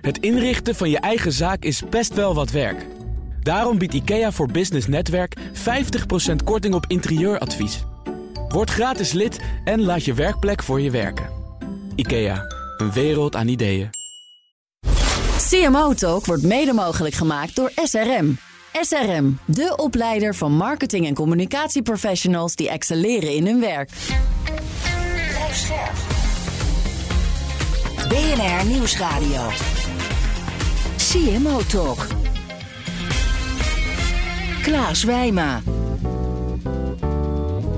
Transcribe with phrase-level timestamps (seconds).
[0.00, 2.86] Het inrichten van je eigen zaak is best wel wat werk.
[3.42, 7.84] Daarom biedt IKEA voor Business Netwerk 50% korting op interieuradvies.
[8.48, 11.28] Word gratis lid en laat je werkplek voor je werken.
[11.94, 12.44] IKEA,
[12.76, 13.90] een wereld aan ideeën.
[15.48, 18.38] CMO Talk wordt mede mogelijk gemaakt door SRM.
[18.80, 23.90] SRM, de opleider van marketing- en communicatieprofessionals die excelleren in hun werk.
[25.28, 25.94] Blijf scherp.
[28.08, 29.50] BNR Nieuwsradio.
[31.12, 32.06] CMO Talk.
[34.62, 35.60] Klaas Wijma.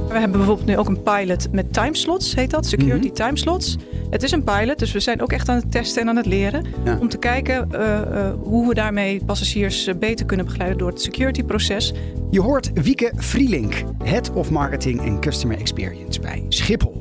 [0.08, 3.14] We hebben bijvoorbeeld nu ook een pilot met timeslots, heet dat, security Mhm.
[3.14, 3.76] timeslots.
[4.10, 6.26] Het is een pilot, dus we zijn ook echt aan het testen en aan het
[6.26, 6.64] leren.
[6.84, 6.98] Ja.
[7.00, 11.00] Om te kijken eh, eh, hoe we daarmee passagiers eh, beter kunnen begeleiden door het
[11.00, 11.92] security proces.
[12.30, 16.99] Je hoort Wieke Vrielink, Head of Marketing en Customer Experience bij Schiphol.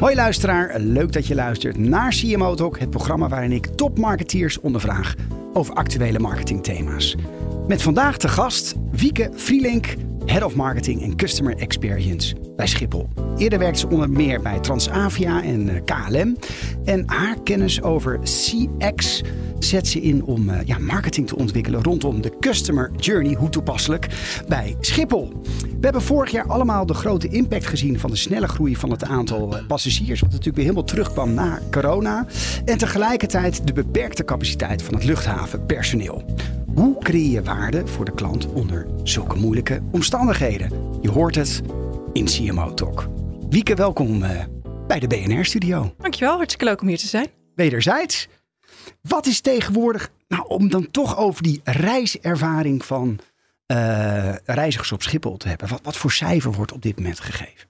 [0.00, 5.14] Hoi luisteraar, leuk dat je luistert naar CMO Talk, het programma waarin ik topmarketeers ondervraag
[5.52, 7.16] over actuele marketingthema's.
[7.66, 9.94] Met vandaag te gast Wieke Vrielink,
[10.26, 13.08] Head of Marketing en Customer Experience bij Schiphol.
[13.36, 16.36] Eerder werkte ze onder meer bij Transavia en eh, KLM.
[16.84, 19.22] En haar kennis over CX
[19.58, 24.06] zet ze in om eh, ja, marketing te ontwikkelen rondom de customer journey, hoe toepasselijk,
[24.48, 25.32] bij Schiphol.
[25.60, 29.04] We hebben vorig jaar allemaal de grote impact gezien van de snelle groei van het
[29.04, 32.26] aantal eh, passagiers, wat natuurlijk weer helemaal terugkwam na corona.
[32.64, 36.24] En tegelijkertijd de beperkte capaciteit van het luchthavenpersoneel.
[36.76, 40.98] Hoe creëer je waarde voor de klant onder zulke moeilijke omstandigheden?
[41.02, 41.62] Je hoort het
[42.12, 43.08] in CMO Talk.
[43.50, 44.44] Wieke, welkom eh,
[44.86, 45.94] bij de BNR-studio.
[45.98, 47.28] Dankjewel, hartstikke leuk om hier te zijn.
[47.54, 48.28] Wederzijds.
[49.00, 53.18] Wat is tegenwoordig, nou, om dan toch over die reiservaring van
[53.66, 55.68] eh, reizigers op Schiphol te hebben.
[55.68, 57.68] Wat, wat voor cijfer wordt op dit moment gegeven?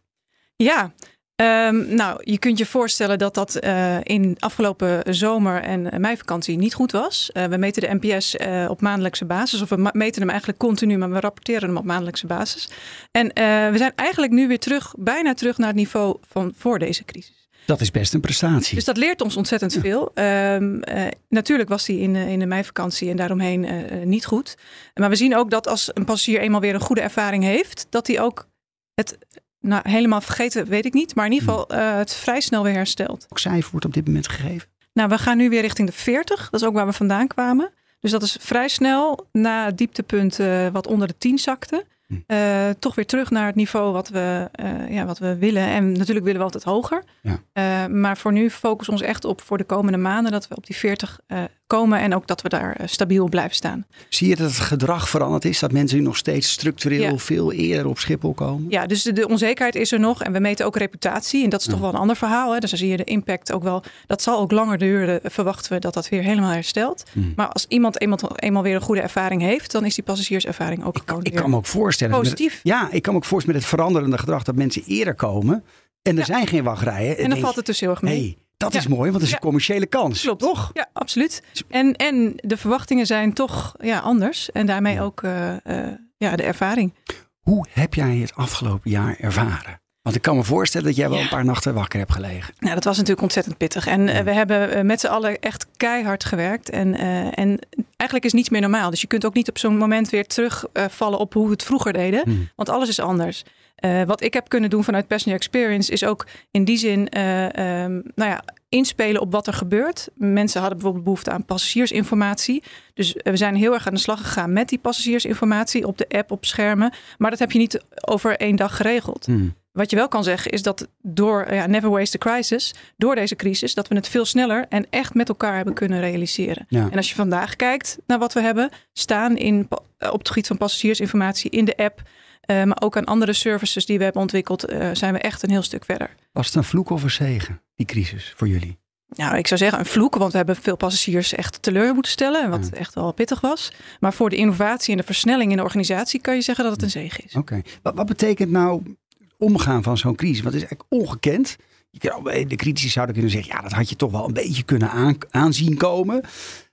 [0.57, 0.95] Ja,
[1.37, 6.56] ehm, nou, je kunt je voorstellen dat dat eh, in afgelopen zomer en eh, meivakantie
[6.56, 7.31] niet goed was.
[7.33, 8.37] Eh, we meten de NPS
[8.70, 12.27] op maandelijkse basis, of we meten hem eigenlijk continu, maar we rapporteren hem op maandelijkse
[12.27, 12.69] basis.
[13.11, 13.27] En
[13.73, 17.48] we zijn eigenlijk nu weer terug, bijna terug naar het niveau van voor deze crisis.
[17.67, 18.74] Dat is best een prestatie.
[18.74, 20.11] Dus dat leert ons ontzettend veel.
[20.14, 23.67] Ehm, eh, natuurlijk was die in, de- in de meivakantie en daaromheen
[24.05, 24.57] niet goed.
[24.95, 28.07] Maar we zien ook dat als een passagier eenmaal weer een goede ervaring heeft, dat
[28.07, 28.48] hij ook
[28.95, 29.18] het
[29.61, 32.72] nou, helemaal vergeten, weet ik niet, maar in ieder geval eh, het vrij snel weer
[32.72, 33.27] herstelt.
[33.28, 34.68] Welk cijfer wordt op dit moment gegeven?
[34.92, 36.50] Nou, we gaan nu weer richting de 40.
[36.50, 37.72] Dat is ook waar we vandaan kwamen.
[38.00, 41.84] Dus dat is vrij snel na het dieptepunt eh, wat onder de 10 zakte.
[42.06, 42.14] Hm.
[42.27, 44.48] Eh, toch weer terug naar het niveau wat we,
[44.89, 45.67] ja, wat we willen.
[45.67, 47.02] En natuurlijk willen we altijd hoger.
[47.23, 47.88] Ja.
[47.88, 50.67] Maar voor nu focussen we ons echt op voor de komende maanden dat we op
[50.67, 51.99] die 40 eh, komen.
[52.01, 53.87] En ook dat we daar eh, stabiel blijven staan.
[54.09, 55.59] Zie je dat het gedrag veranderd is?
[55.59, 57.17] Dat mensen nu nog steeds structureel Ja.
[57.19, 58.67] veel eerder op Schiphol komen?
[58.69, 60.23] Ja, dus de, de onzekerheid is er nog.
[60.23, 61.45] En we meten ook reputatie.
[61.45, 62.53] En dat is toch wel een ander verhaal.
[62.53, 62.59] Hè?
[62.59, 63.83] Dus dan zie je de impact ook wel.
[64.07, 65.21] Dat zal ook langer duren.
[65.25, 67.05] Verwachten we dat dat weer helemaal herstelt.
[67.13, 67.33] Hmm.
[67.37, 70.97] Maar als iemand eenmaal, eenmaal weer een goede ervaring heeft, dan is die passagierservaring ook
[70.97, 72.13] Ik gewoon ik kan me ook voorstellen.
[72.13, 72.61] met- positief.
[72.63, 75.65] ja, ik kan me ook voorstellen met het veranderende gedrag dat mensen eerder komen.
[76.03, 76.25] En er Ja.
[76.25, 77.19] zijn geen wachtrijen.
[77.19, 78.19] En dan valt het dus heel erg mee.
[78.19, 78.78] hey, dat Ja.
[78.78, 79.34] is mooi, want dat is Ja.
[79.34, 80.20] een commerciële kans.
[80.22, 80.40] Klopt.
[80.40, 80.70] Toch?
[80.72, 81.42] Ja, absoluut.
[81.68, 84.52] En, en de verwachtingen zijn toch ja, anders.
[84.52, 86.94] En daarmee ook eh, eh, ja, de ervaring.
[87.40, 89.80] Hoe heb jij het afgelopen jaar ervaren?
[90.02, 92.55] Want ik kan me voorstellen dat jij wel een paar nachten wakker hebt gelegen.
[92.58, 93.86] Nou, dat was natuurlijk ontzettend pittig.
[93.86, 96.70] En eh, we hebben met z'n allen echt keihard gewerkt.
[96.70, 96.94] En,
[97.34, 97.58] en
[97.96, 98.90] eigenlijk is niets meer normaal.
[98.90, 101.92] Dus je kunt ook niet op zo'n moment weer terugvallen op hoe we het vroeger
[101.92, 102.23] deden.
[102.24, 102.48] Hmm.
[102.56, 103.44] Want alles is anders.
[103.77, 107.45] Eh, wat ik heb kunnen doen vanuit Passenger Experience is ook in die zin eh,
[107.85, 110.09] ehm, nou ja, inspelen op wat er gebeurt.
[110.14, 112.63] Mensen hadden bijvoorbeeld behoefte aan passagiersinformatie.
[112.95, 116.09] Dus eh, we zijn heel erg aan de slag gegaan met die passagiersinformatie op de
[116.09, 116.92] app, op schermen.
[117.19, 119.27] Maar dat heb je niet over één dag geregeld.
[119.27, 119.55] Hmm.
[119.73, 123.36] Wat je wel kan zeggen is dat door ja, Never Waste a Crisis, door deze
[123.36, 126.67] crisis, dat we het veel sneller en echt met elkaar hebben kunnen realiseren.
[126.69, 126.89] Ja.
[126.91, 129.69] En als je vandaag kijkt naar wat we hebben staan in,
[129.99, 132.03] op het gebied van passagiersinformatie in de app,
[132.46, 135.50] eh, maar ook aan andere services die we hebben ontwikkeld, eh, zijn we echt een
[135.50, 136.14] heel stuk verder.
[136.32, 138.79] Was het een vloek of een zegen, die crisis, voor jullie?
[139.08, 142.43] Nou, ik zou zeggen een vloek, want we hebben veel passagiers echt teleur moeten stellen,
[142.43, 142.79] en wat Ja.
[142.79, 143.73] echt wel pittig was.
[144.00, 146.82] Maar voor de innovatie en de versnelling in de organisatie kan je zeggen dat het
[146.82, 147.35] een zegen is.
[147.35, 147.62] Oké.
[147.82, 148.97] Wat, wat betekent nou
[149.38, 150.41] omgaan van zo'n crisis?
[150.43, 151.56] Want het is eigenlijk ongekend.
[151.91, 154.62] Je kan, de critici zouden kunnen zeggen, ja, dat had je toch wel een beetje
[154.62, 156.21] kunnen aan, aanzien komen.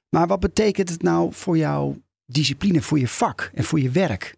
[0.10, 4.36] Maar wat betekent het nou voor jouw discipline, voor je vak en voor je werk?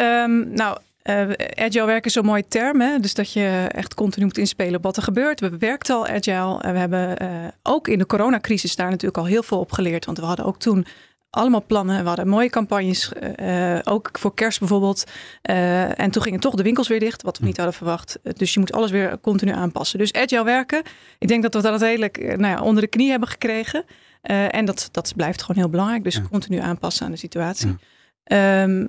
[0.00, 2.80] Ehm, nou, eh, agile werk is zo'n mooie term.
[2.80, 2.98] Hè?
[2.98, 5.40] Dus dat je echt continu moet inspelen op wat er gebeurt.
[5.40, 6.60] We werkten al agile.
[6.60, 7.28] En we hebben eh,
[7.62, 10.04] ook in de coronacrisis daar natuurlijk al heel veel op geleerd.
[10.04, 10.86] Want we hadden ook toen
[11.30, 12.02] allemaal plannen.
[12.02, 15.04] We hadden mooie campagnes, eh, ook voor kerst bijvoorbeeld.
[15.42, 18.18] En toen gingen toch de winkels weer dicht, wat we niet hadden verwacht.
[18.36, 19.98] Dus je moet alles weer continu aanpassen.
[19.98, 20.82] Dus agile werken,
[21.18, 23.84] ik denk dat we dat redelijk nou ja, onder de knie hebben gekregen.
[24.50, 26.04] En dat, dat blijft gewoon heel belangrijk.
[26.04, 26.22] Dus Ja.
[26.30, 27.76] continu aanpassen aan de situatie.
[28.24, 28.86] Ehm,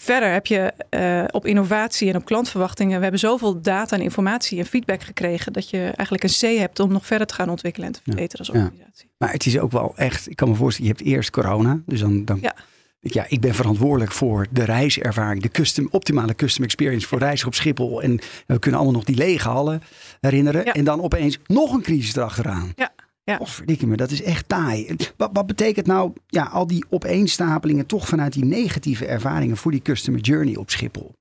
[0.00, 2.96] verder heb je eh, op innovatie en op klantverwachtingen.
[2.96, 5.52] We hebben zoveel data en informatie en feedback gekregen.
[5.52, 8.38] dat je eigenlijk een C hebt om nog verder te gaan ontwikkelen en te verbeteren
[8.46, 8.62] als Ja.
[8.64, 9.10] organisatie.
[9.18, 11.80] Maar het is ook wel echt, ik kan me voorstellen, je hebt eerst corona.
[11.86, 12.54] Dus dan, dan Ja.
[13.00, 17.54] ja, ik ben verantwoordelijk voor de reiservaring, de custom, optimale custom experience voor reizen op
[17.54, 18.02] Schiphol.
[18.02, 19.82] En we kunnen allemaal nog die lege hallen
[20.20, 20.64] herinneren.
[20.64, 20.72] Ja.
[20.72, 22.72] En dan opeens nog een crisis erachteraan.
[22.76, 22.92] Ja,
[23.24, 23.36] ja.
[23.36, 24.96] Of verdikke me, dat is echt taai.
[25.16, 29.82] Wat, wat betekent nou ja, al die opeenstapelingen toch vanuit die negatieve ervaringen voor die
[29.82, 31.12] customer journey op Schiphol?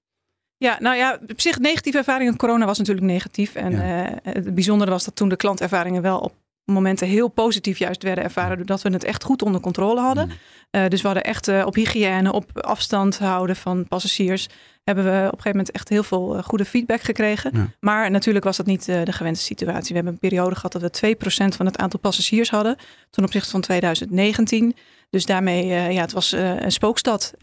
[0.58, 3.56] Ja, nou ja, op zich negatieve ervaring met corona was natuurlijk negatief.
[3.56, 4.06] En Ja.
[4.06, 6.34] eh, het bijzondere was dat toen de klantervaringen wel op
[6.66, 8.58] momenten heel positief juist werden ervaren.
[8.58, 10.26] Doordat we het echt goed onder controle hadden.
[10.28, 10.34] Mm.
[10.72, 14.50] Eh, dus we hadden echt eh, op hygiëne, op afstand houden van passagiers.
[14.84, 17.52] Hebben we op een gegeven moment echt heel veel eh, goede feedback gekregen.
[17.54, 17.68] Ja.
[17.80, 19.88] Maar natuurlijk was dat niet eh, de gewenste situatie.
[19.88, 22.76] We hebben een periode gehad dat we 2% van het aantal passagiers hadden.
[23.10, 24.76] Ten opzichte van 2019.
[25.10, 27.34] Dus daarmee, eh, ja, het was een spookstad.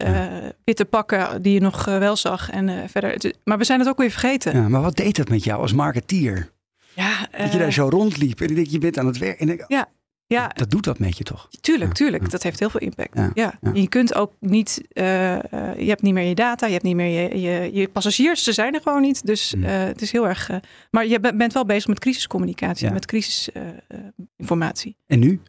[0.63, 2.49] Witte pakken die je nog wel zag.
[2.49, 3.33] En verder.
[3.43, 4.55] maar we zijn het ook weer vergeten.
[4.55, 6.51] Ja, maar wat deed dat met jou als marketeer?
[6.95, 9.39] Ja, Dat je daar zo rondliep en ik denk, je bent aan het werk.
[9.39, 9.89] En ik, ja,
[10.53, 11.47] dat doet dat met je toch?
[11.61, 12.23] Tuurlijk, Ja, tuurlijk.
[12.23, 12.29] ja.
[12.29, 13.17] Dat heeft heel veel impact.
[13.17, 13.71] Ja, Ja, ja.
[13.73, 16.95] Je kunt ook niet, eh, eh, je hebt niet meer je data, je hebt niet
[16.95, 19.25] meer je, je, je passagiers, ze zijn er gewoon niet.
[19.25, 19.63] Dus Mm.
[19.63, 20.49] eh, het is heel erg.
[20.91, 22.93] maar je bent bent wel bezig met crisiscommunicatie, Ja.
[22.93, 24.95] met crisisinformatie.
[25.07, 25.41] En nu?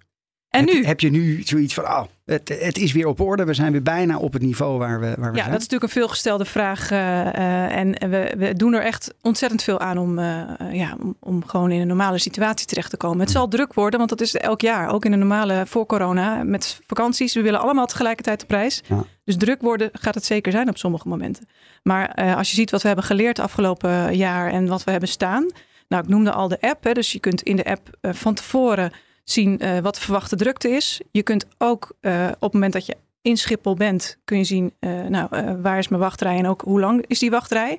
[0.53, 0.81] En heb, nu?
[0.81, 3.45] Je, heb je nu zoiets van, oh, het, het is weer op orde.
[3.45, 5.53] We zijn weer bijna op het niveau waar we, waar we ja, zijn.
[5.53, 6.91] dat is natuurlijk een veelgestelde vraag.
[6.91, 11.17] eh, eh, en we, we doen er echt ontzettend veel aan om, eh, ja, om,
[11.21, 13.21] om gewoon in een normale situatie terecht te komen.
[13.21, 14.89] Het zal druk worden, want dat is elk jaar.
[14.89, 17.35] Ook in een normale voor corona met vakanties.
[17.35, 18.83] We willen allemaal tegelijkertijd de prijs.
[18.89, 19.05] Ja.
[19.25, 21.49] Dus druk worden gaat het zeker zijn op sommige momenten.
[21.83, 25.51] Maar als je ziet wat we hebben geleerd afgelopen jaar en wat we hebben staan.
[25.89, 26.85] Nou, ik noemde al de app.
[26.85, 28.93] Hè, dus je kunt in de app van tevoren
[29.25, 31.01] zien eh, wat de verwachte drukte is.
[31.11, 34.73] Je kunt ook eh, op het moment dat je in Schiphol bent, kun je zien,
[34.79, 35.29] eh, nou,
[35.63, 37.79] waar is mijn wachtrij en ook hoe lang is die wachtrij.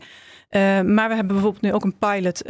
[0.85, 2.41] Maar we hebben bijvoorbeeld nu ook een pilot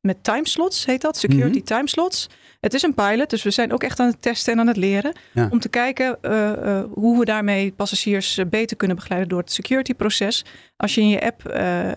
[0.00, 1.66] met timeslots, heet dat, security Mhm.
[1.66, 2.28] timeslots.
[2.60, 4.76] Het is een pilot, dus we zijn ook echt aan het testen en aan het
[4.76, 5.12] leren.
[5.32, 5.48] Ja.
[5.50, 6.18] Om te kijken
[6.94, 10.44] hoe we daarmee passagiers beter kunnen begeleiden door het security proces.
[10.76, 11.42] Als je in je app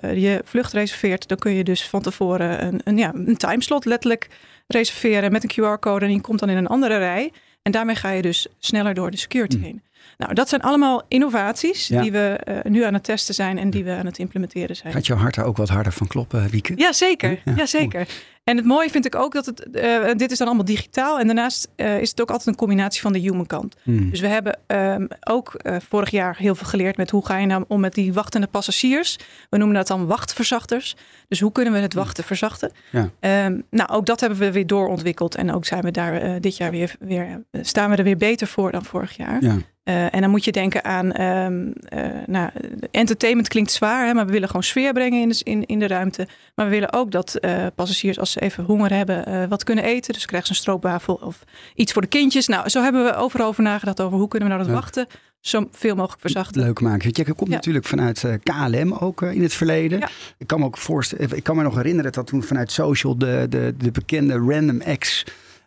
[0.01, 4.29] je vlucht reserveert, dan kun je dus van tevoren een, een, ja, een timeslot letterlijk
[4.67, 6.05] reserveren met een QR-code.
[6.05, 7.31] En die komt dan in een andere rij.
[7.61, 9.63] En daarmee ga je dus sneller door de security Mm.
[9.63, 9.81] heen.
[10.17, 12.01] Nou, dat zijn allemaal innovaties Ja.
[12.01, 14.93] die we eh, nu aan het testen zijn en die we aan het implementeren zijn.
[14.93, 16.73] Gaat jouw hart er ook wat harder van kloppen, Wieke?
[16.75, 17.41] Ja, zeker.
[17.45, 18.07] Ja, Ja, zeker.
[18.43, 21.19] En het mooie vind ik ook dat het, eh, dit is dan allemaal digitaal.
[21.19, 23.75] En daarnaast eh, is het ook altijd een combinatie van de human kant.
[23.83, 24.09] Hmm.
[24.09, 27.63] Dus we hebben ehm, ook vorig jaar heel veel geleerd met hoe ga je nou
[27.67, 29.17] om met die wachtende passagiers.
[29.49, 30.95] We noemen dat dan wachtverzachters.
[31.27, 32.71] Dus hoe kunnen we het wachten verzachten?
[32.91, 33.09] Ja.
[33.19, 35.35] Ehm, nou, ook dat hebben we weer doorontwikkeld.
[35.35, 38.71] En ook zijn we daar dit jaar weer, weer staan we er weer beter voor
[38.71, 39.43] dan vorig jaar.
[39.43, 39.57] Ja.
[39.85, 42.49] Eh, en dan moet je denken aan, ehm, eh, nou,
[42.91, 45.87] entertainment klinkt zwaar, hè, maar we willen gewoon sfeer brengen in de, in, in de
[45.87, 46.27] ruimte.
[46.55, 50.13] Maar we willen ook dat eh, passagiers, als ze even honger hebben, wat kunnen eten.
[50.13, 51.43] Dus krijgen ze een stroopwafel of
[51.75, 52.47] iets voor de kindjes.
[52.47, 54.81] Nou, zo hebben we overal over nagedacht over hoe kunnen we nou dat Ja.
[54.81, 55.07] wachten
[55.39, 56.61] zo veel mogelijk verzachten.
[56.61, 57.09] Leuk maken.
[57.09, 57.55] Jij komt Ja.
[57.55, 59.99] natuurlijk vanuit KLM ook in het verleden.
[59.99, 60.09] Ja.
[60.37, 63.45] Ik kan me ook voorstellen, ik kan me nog herinneren dat toen vanuit social de,
[63.49, 65.23] de, de bekende Random X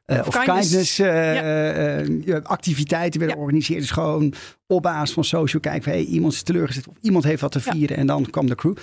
[0.08, 0.69] eh, Of kindness.
[0.69, 2.03] kindness, eh, Ja.
[2.34, 3.81] eh, activiteiten werden georganiseerd.
[3.81, 4.32] Dus gewoon
[4.67, 7.60] op basis van social kijken van hey, iemand is teleurgesteld of iemand heeft wat te
[7.60, 8.77] vieren en dan kwam de crew.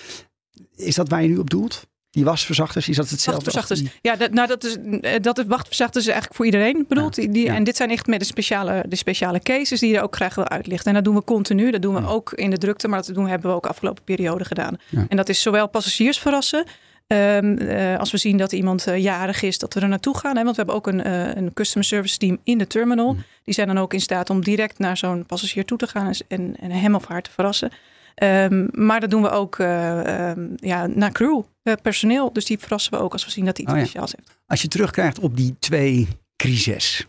[0.75, 1.87] Is dat waar je nu op doelt?
[2.09, 3.51] Die wasverzachters, is dat hetzelfde?
[3.51, 3.79] Wachtverzachters.
[3.91, 4.77] die- Ja, dat, nou, dat is,
[5.21, 7.15] dat is wachtverzachters is eigenlijk voor iedereen bedoeld.
[7.15, 7.53] Ja, Die, ja.
[7.55, 10.47] En dit zijn echt met de speciale, de speciale cases die je ook graag wil
[10.49, 10.87] uitlichten.
[10.87, 11.71] En dat doen we continu.
[11.71, 12.07] Dat doen we Ja.
[12.07, 14.75] ook in de drukte, maar dat doen, hebben we ook afgelopen periode gedaan.
[15.09, 16.65] En dat is zowel passagiers verrassen.
[17.07, 20.37] Ehm, eh, als we zien dat iemand eh, jarig is, dat we er naartoe gaan.
[20.37, 20.43] Hè?
[20.43, 23.13] Want we hebben ook een, eh, een customer service team in de terminal.
[23.13, 23.23] Mm.
[23.43, 26.55] Die zijn dan ook in staat om direct naar zo'n passagier toe te gaan en,
[26.59, 27.71] en, hem of haar te verrassen.
[28.15, 31.41] Ehm, maar dat doen we ook eh, ehm, ja, naar crew,
[31.81, 32.33] personeel.
[32.33, 33.85] Dus die verrassen we ook als we zien dat hij iets Oh ja.
[33.85, 34.37] speciaals heeft.
[34.47, 37.07] Als je terugkrijgt op die twee crises.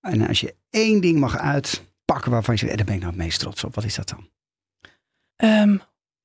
[0.00, 3.22] En als je één ding mag uitpakken waarvan je zegt, daar ben ik nou het
[3.22, 3.74] meest trots op.
[3.74, 4.28] Wat is dat dan?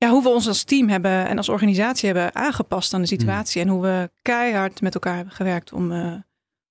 [0.04, 3.18] Ja, hoe we ons als team hebben en als organisatie hebben aangepast aan de Hmm.
[3.18, 3.62] situatie.
[3.62, 6.12] En hoe we keihard met elkaar hebben gewerkt om, eh,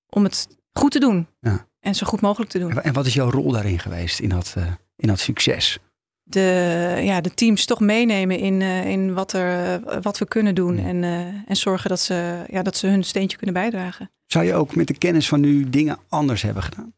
[0.08, 1.26] om het goed te doen.
[1.40, 1.66] Ja.
[1.80, 2.80] En zo goed mogelijk te doen.
[2.80, 5.78] En wat is jouw rol daarin geweest in dat, eh, in dat succes?
[6.22, 10.76] De, ja, de teams toch meenemen in, eh, in wat, er, wat we kunnen doen.
[10.76, 10.82] Ja.
[10.86, 11.04] En,
[11.46, 14.10] en zorgen dat ze, ja, dat ze hun steentje kunnen bijdragen.
[14.26, 16.94] Zou je ook met de kennis van nu dingen anders hebben gedaan?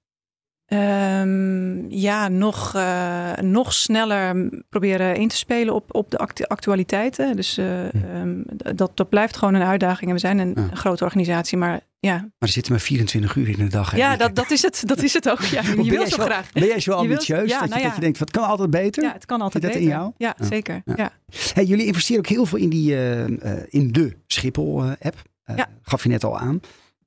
[0.66, 7.37] Ehm, ja, nog, uh, nog sneller proberen in te spelen op, op de actu actualiteiten.
[7.37, 10.09] Dus uh, um, dat, dat blijft gewoon een uitdaging.
[10.09, 10.62] En we zijn een, ja.
[10.62, 12.16] een grote organisatie, maar ja.
[12.16, 13.97] Maar er zitten maar 24 uur in de dag.
[13.97, 15.40] Ja, dat, dat, is het, dat is het ook.
[15.40, 16.52] Ja, je wil zo graag.
[16.52, 19.02] Ben jij zo ambitieus ja, dat, nou je, dat je denkt, wat kan altijd beter?
[19.02, 19.87] Ja, het kan altijd dat beter.
[19.87, 20.12] in jou?
[20.16, 20.83] Ja, zeker.
[20.85, 21.12] Ja.
[21.54, 23.25] Hey, jullie investeren ook heel veel in, die, uh,
[23.69, 25.23] in de Schiphol-app.
[25.57, 25.69] Ja.
[25.83, 26.61] Gaf je net al aan.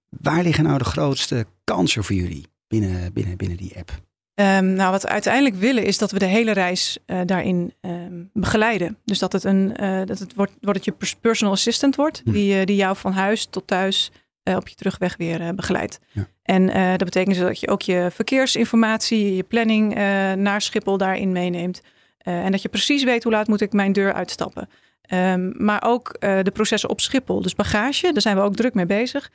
[0.10, 3.92] Waar liggen nou de grootste kansen voor jullie binnen, binnen, binnen die app?
[4.36, 8.30] Um, nou, wat we uiteindelijk willen is dat we de hele reis uh, daarin um,
[8.34, 8.98] begeleiden.
[9.06, 12.32] Dus dat het, een, uh, dat het wordt, wordt het je personal assistant wordt, Hm.
[12.32, 14.12] die, uh, die jou van huis tot thuis
[14.44, 16.00] op je terugweg weer begeleidt.
[16.12, 16.28] Ja.
[16.44, 16.66] En
[16.98, 19.96] dat betekent dus dat je ook je verkeersinformatie, je planning
[20.36, 21.82] naar Schiphol daarin meeneemt.
[22.18, 24.70] En dat je precies weet hoe laat moet ik mijn deur uitstappen.
[25.14, 27.42] Um, maar ook de processen op Schiphol.
[27.42, 29.32] Dus bagage, daar zijn we ook druk mee bezig.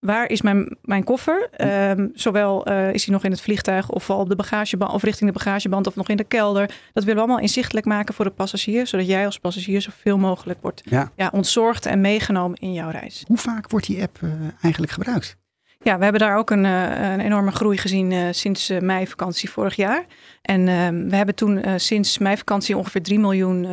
[0.00, 1.48] Waar is mijn, mijn koffer?
[1.90, 5.02] Um, zowel uh, is hij nog in het vliegtuig of al op de bagageband of
[5.02, 6.66] richting de bagageband of nog in de kelder.
[6.66, 10.62] Dat willen we allemaal inzichtelijk maken voor de passagier, zodat jij als passagier zoveel mogelijk
[10.62, 11.12] wordt ja.
[11.16, 13.24] Ja, ontzorgd en meegenomen in jouw reis.
[13.26, 15.36] Hoe vaak wordt die app uh, eigenlijk gebruikt?
[15.82, 19.50] Ja, we hebben daar ook een, uh, een enorme groei gezien uh, sinds uh, meivakantie
[19.50, 20.06] vorig jaar.
[20.42, 23.64] En ehm, we hebben toen sinds meivakantie ongeveer 3 miljoen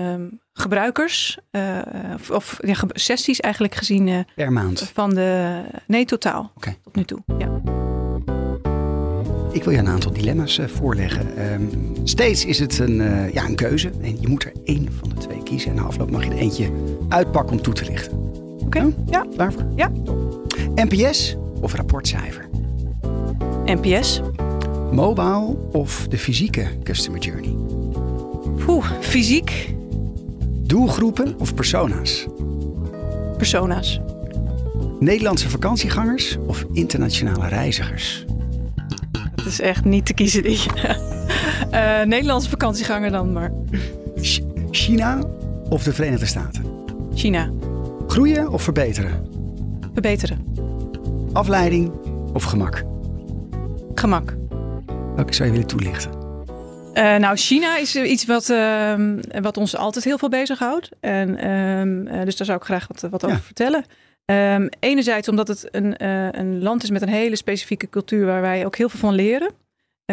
[0.54, 1.38] ehm, gebruikers,
[2.14, 4.26] of, of ja, sessies eigenlijk gezien.
[4.36, 4.92] per maand?
[4.94, 6.52] Van de, nee, totaal.
[6.56, 6.78] Okay.
[6.84, 7.62] Tot nu toe, ja.
[9.52, 11.52] Ik wil je een aantal dilemma's voorleggen.
[11.54, 11.70] Um,
[12.04, 12.96] steeds is het een,
[13.34, 15.70] ja, een keuze en je moet er één van de twee kiezen.
[15.70, 16.72] En na afloop mag je er eentje
[17.10, 18.18] uitpakken om toe te lichten.
[18.66, 18.94] Oké, okay.
[19.10, 19.26] ja.
[19.36, 19.66] Klaar voor?
[19.76, 19.92] Ja.
[20.76, 22.50] NPS of rapportcijfer?
[23.66, 24.22] NPS.
[24.92, 27.56] Mobile of de fysieke customer journey?
[28.68, 29.76] Oeh, fysiek.
[30.74, 32.27] Doelgroepen of persona's?
[33.38, 34.00] Persona's.
[35.00, 38.25] Nederlandse vakantiegangers of internationale reizigers?
[39.36, 40.44] Dat is echt niet te kiezen.
[40.44, 40.60] Die.
[41.72, 43.51] uh, Nederlandse vakantieganger dan maar.
[44.72, 45.24] China
[45.70, 46.65] of de Verenigde Staten?
[47.13, 47.51] China.
[48.08, 49.27] Groeien of verbeteren?
[49.94, 50.46] Verbeteren.
[51.34, 51.92] Afleiding
[52.34, 52.84] of gemak?
[53.96, 54.36] Gemak.
[55.15, 56.23] Welke zou je willen toelichten?
[56.94, 58.96] Uh, nou, China is iets wat, uh,
[59.42, 60.90] wat ons altijd heel veel bezighoudt.
[61.00, 61.30] En,
[62.10, 63.86] uh, dus daar zou ik graag wat, wat over vertellen.
[64.26, 66.06] Um, enerzijds omdat het een,
[66.40, 69.52] een land is met een hele specifieke cultuur waar wij ook heel veel van leren.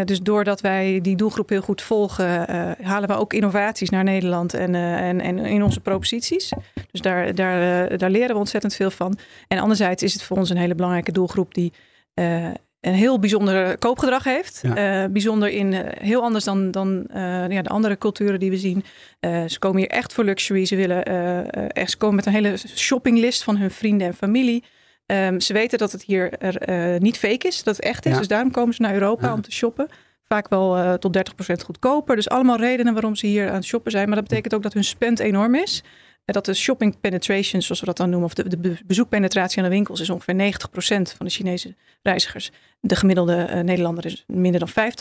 [0.04, 2.28] Dus doordat wij die doelgroep heel goed volgen,
[2.82, 6.52] halen we ook innovaties naar Nederland en, en, en in onze proposities.
[6.90, 9.18] Dus daar, daar, daar leren we ontzettend veel van.
[9.48, 11.72] En anderzijds is het voor ons een hele belangrijke doelgroep die
[12.80, 14.60] een heel bijzonder koopgedrag heeft.
[14.62, 15.02] Ja.
[15.02, 18.56] Uh, bijzonder in uh, heel anders dan, dan uh, ja, de andere culturen die we
[18.56, 18.84] zien.
[19.48, 20.64] ze komen hier echt voor luxury.
[20.64, 21.04] Ze, willen,
[21.72, 24.64] echt, ze komen met een hele shoppinglist van hun vrienden en familie.
[25.06, 28.12] Um, ze weten dat het hier er, niet fake is, dat het echt is.
[28.12, 28.18] Ja.
[28.18, 29.88] Dus daarom komen ze naar Europa om te shoppen.
[30.24, 32.16] Vaak wel tot 30% goedkoper.
[32.16, 34.06] Dus allemaal redenen waarom ze hier aan het shoppen zijn.
[34.06, 35.82] Maar dat betekent ook dat hun spend enorm is.
[36.24, 39.70] Dat de shopping penetration, zoals we dat dan noemen, of de, de bezoekpenetratie aan de
[39.70, 42.50] winkels, is ongeveer 90% van de Chinese reizigers.
[42.80, 44.92] De gemiddelde uh, Nederlander is minder dan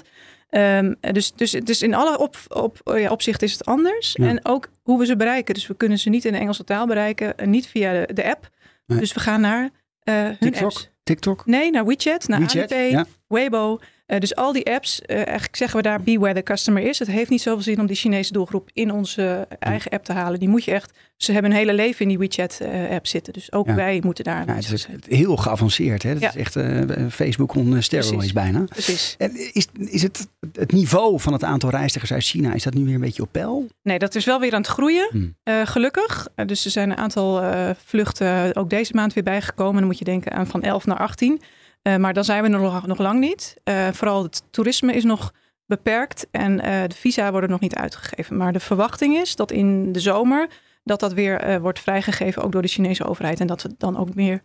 [0.00, 0.02] 50%.
[0.50, 4.12] Um, dus, dus, dus in alle op, op, ja, opzichten is het anders.
[4.12, 4.26] Ja.
[4.26, 5.54] En ook hoe we ze bereiken.
[5.54, 8.24] Dus we kunnen ze niet in de Engelse taal bereiken, en niet via de, de
[8.24, 8.50] app.
[8.86, 8.98] Nee.
[8.98, 10.62] Dus we gaan naar uh, hun TikTok?
[10.62, 10.90] apps.
[11.02, 11.46] TikTok?
[11.46, 13.06] Nee, naar WeChat, naar WeChat, Alipay, ja.
[13.28, 13.80] Weibo.
[14.06, 16.98] Uh, dus al die apps, uh, eigenlijk zeggen we daar be where the customer is.
[16.98, 20.38] Het heeft niet zoveel zin om die Chinese doelgroep in onze eigen app te halen.
[20.40, 23.32] Die moet je echt, ze hebben hun hele leven in die WeChat uh, app zitten.
[23.32, 23.74] Dus ook Ja.
[23.74, 26.02] wij moeten daar Ja, het is heel geavanceerd.
[26.02, 26.12] Hè?
[26.12, 26.28] Dat Ja.
[26.28, 26.80] is echt eh,
[27.10, 28.64] Facebook on steroids bijna.
[28.64, 29.14] Precies.
[29.18, 32.84] En is, is het, het niveau van het aantal reizigers uit China, is dat nu
[32.84, 33.66] weer een beetje op peil?
[33.82, 35.34] Nee, dat is wel weer aan het groeien, Hmm.
[35.66, 36.28] gelukkig.
[36.46, 37.42] Dus er zijn een aantal
[37.84, 39.76] vluchten ook deze maand weer bijgekomen.
[39.76, 41.40] Dan moet je denken aan van 11 naar 18.
[41.82, 43.56] Uh, maar dan zijn we nog, nog lang niet.
[43.64, 45.32] Uh, vooral het toerisme is nog
[45.66, 48.36] beperkt en uh, de visa worden nog niet uitgegeven.
[48.36, 50.48] Maar de verwachting is dat in de zomer
[50.84, 53.40] dat dat weer wordt vrijgegeven, ook door de Chinese overheid.
[53.40, 54.42] En dat we dan ook meer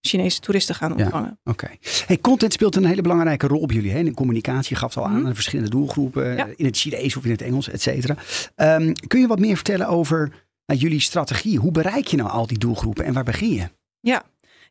[0.00, 1.38] Chinese toeristen gaan ontvangen.
[1.44, 1.64] Ja, Oké.
[1.64, 1.78] Okay.
[2.06, 3.90] Hey, content speelt een hele belangrijke rol bij jullie.
[3.90, 3.98] Hè?
[3.98, 5.26] In communicatie gaf het al aan, mm.
[5.26, 6.48] aan verschillende doelgroepen, ja.
[6.56, 8.16] in het Chinees of in het Engels, et cetera.
[8.56, 10.32] Um, kun je wat meer vertellen over
[10.66, 11.58] uh, jullie strategie?
[11.58, 13.68] Hoe bereik je nou al die doelgroepen en waar begin je?
[14.00, 14.22] Ja,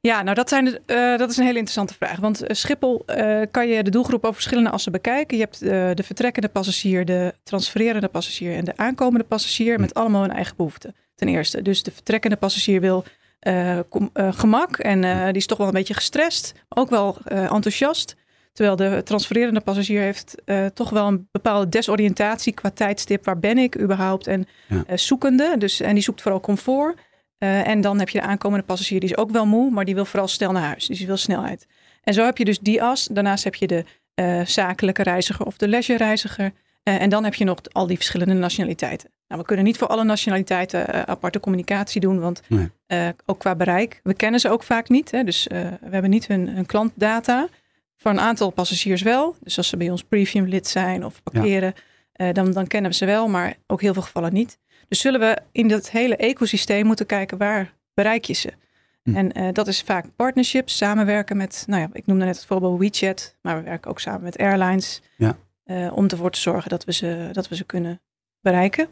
[0.02, 2.18] ja, nou dat, zijn de, uh, dat is een hele interessante vraag.
[2.18, 5.38] Want uh, Schiphol uh, kan je de doelgroep over verschillende assen bekijken.
[5.38, 5.60] Je hebt
[5.98, 10.96] de vertrekkende passagier, de transfererende passagier en de aankomende passagier met allemaal hun eigen behoeften.
[11.16, 11.62] Ten eerste.
[11.62, 13.04] Dus de vertrekkende passagier wil
[13.90, 18.16] kom, gemak en die is toch wel een beetje gestrest, ook wel enthousiast.
[18.54, 20.36] Terwijl de transfererende passagier heeft
[20.74, 23.26] toch wel een bepaalde desoriëntatie qua tijdstip.
[23.26, 24.28] Waar ben ik überhaupt?
[24.28, 24.98] En ja.
[24.98, 25.56] zoekende.
[25.58, 27.00] Dus, en die zoekt vooral comfort.
[27.44, 29.96] Uh, en dan heb je de aankomende passagier, die is ook wel moe, maar die
[29.96, 30.86] wil vooral snel naar huis.
[30.86, 31.68] Dus die wil snelheid.
[32.04, 33.08] En zo heb je dus die as.
[33.12, 36.52] Daarnaast heb je de eh, zakelijke reiziger of de leisure reiziger.
[36.84, 39.10] Eh, en dan heb je nog al die verschillende nationaliteiten.
[39.28, 42.70] Nou, we kunnen niet voor alle nationaliteiten eh, aparte communicatie doen, want Nee.
[42.88, 45.12] eh, ook qua bereik, we kennen ze ook vaak niet.
[45.12, 47.48] Hè, dus eh, we hebben niet hun, hun klantdata.
[47.98, 49.36] Voor een aantal passagiers wel.
[49.44, 51.74] Dus als ze bij ons premium lid zijn of parkeren,
[52.12, 54.58] eh, dan, dan kennen we ze wel, maar ook heel veel gevallen niet.
[54.92, 58.54] Dus zullen we in dat hele ecosysteem moeten kijken waar bereik je ze.
[59.04, 59.16] Hm.
[59.16, 62.80] En eh, dat is vaak partnerships, samenwerken met, nou ja, ik noemde net het voorbeeld
[62.80, 65.02] WeChat, maar we werken ook samen met airlines.
[65.18, 65.38] Ja.
[65.64, 68.02] eh, om ervoor te zorgen dat we ze, dat we ze kunnen
[68.42, 68.88] bereiken.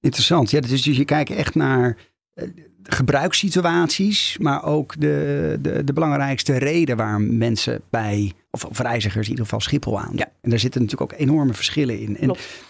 [0.00, 0.50] Interessant.
[0.50, 1.96] Ja, dus je kijkt echt naar
[2.34, 2.48] eh,
[2.82, 9.30] gebruikssituaties, maar ook de, de, de belangrijkste reden waar mensen bij, of, of reizigers in
[9.30, 10.12] ieder geval Schiphol aan.
[10.16, 10.32] Ja.
[10.40, 12.16] En daar zitten natuurlijk ook enorme verschillen in.
[12.16, 12.64] En, Klopt.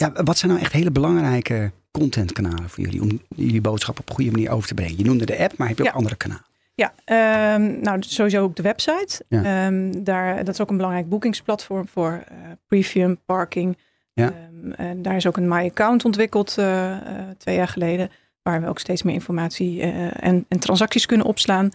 [0.00, 4.14] Ja, wat zijn nou echt hele belangrijke contentkanalen voor jullie om jullie boodschap op een
[4.14, 4.96] goede manier over te brengen?
[4.98, 5.88] Je noemde de app, maar heb je Ja.
[5.90, 6.44] ook andere kanalen?
[6.74, 9.24] Ja, ehm, nou sowieso ook de website.
[9.28, 9.66] Ja.
[9.66, 12.34] Ehm, daar, dat is ook een belangrijk boekingsplatform voor eh
[12.66, 13.78] premium parking.
[14.12, 14.32] Ja.
[14.32, 17.00] Ehm, en daar is ook een My Account ontwikkeld eh, eh,
[17.38, 18.10] twee jaar geleden.
[18.42, 21.70] Waar we ook steeds meer informatie en, en transacties kunnen opslaan.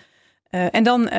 [0.50, 1.10] En dan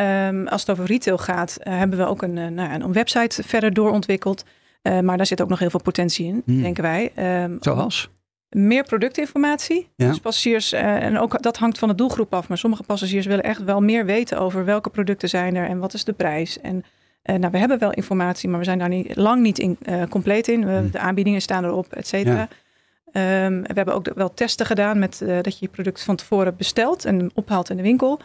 [0.48, 4.44] als het over retail gaat, hebben we ook een, nou, een website verder doorontwikkeld.
[4.86, 6.62] Eh, maar daar zit ook nog heel veel potentie in, Hmm.
[6.62, 7.12] denken wij.
[7.14, 8.10] Ehm, Zoals?
[8.48, 9.88] meer productinformatie.
[9.96, 10.08] Ja.
[10.08, 12.48] Dus passagiers, eh, en ook dat hangt van de doelgroep af.
[12.48, 15.94] Maar sommige passagiers willen echt wel meer weten over welke producten zijn er en wat
[15.94, 16.60] is de prijs.
[16.60, 16.84] En
[17.22, 19.78] eh, nou, we hebben wel informatie, maar we zijn daar niet, lang niet in,
[20.08, 20.66] compleet in.
[20.66, 20.90] We, Hmm.
[20.90, 22.48] De aanbiedingen staan erop, et cetera.
[23.12, 27.04] Ehm, we hebben ook wel testen gedaan met dat je je product van tevoren bestelt
[27.04, 28.20] en ophaalt in de winkel.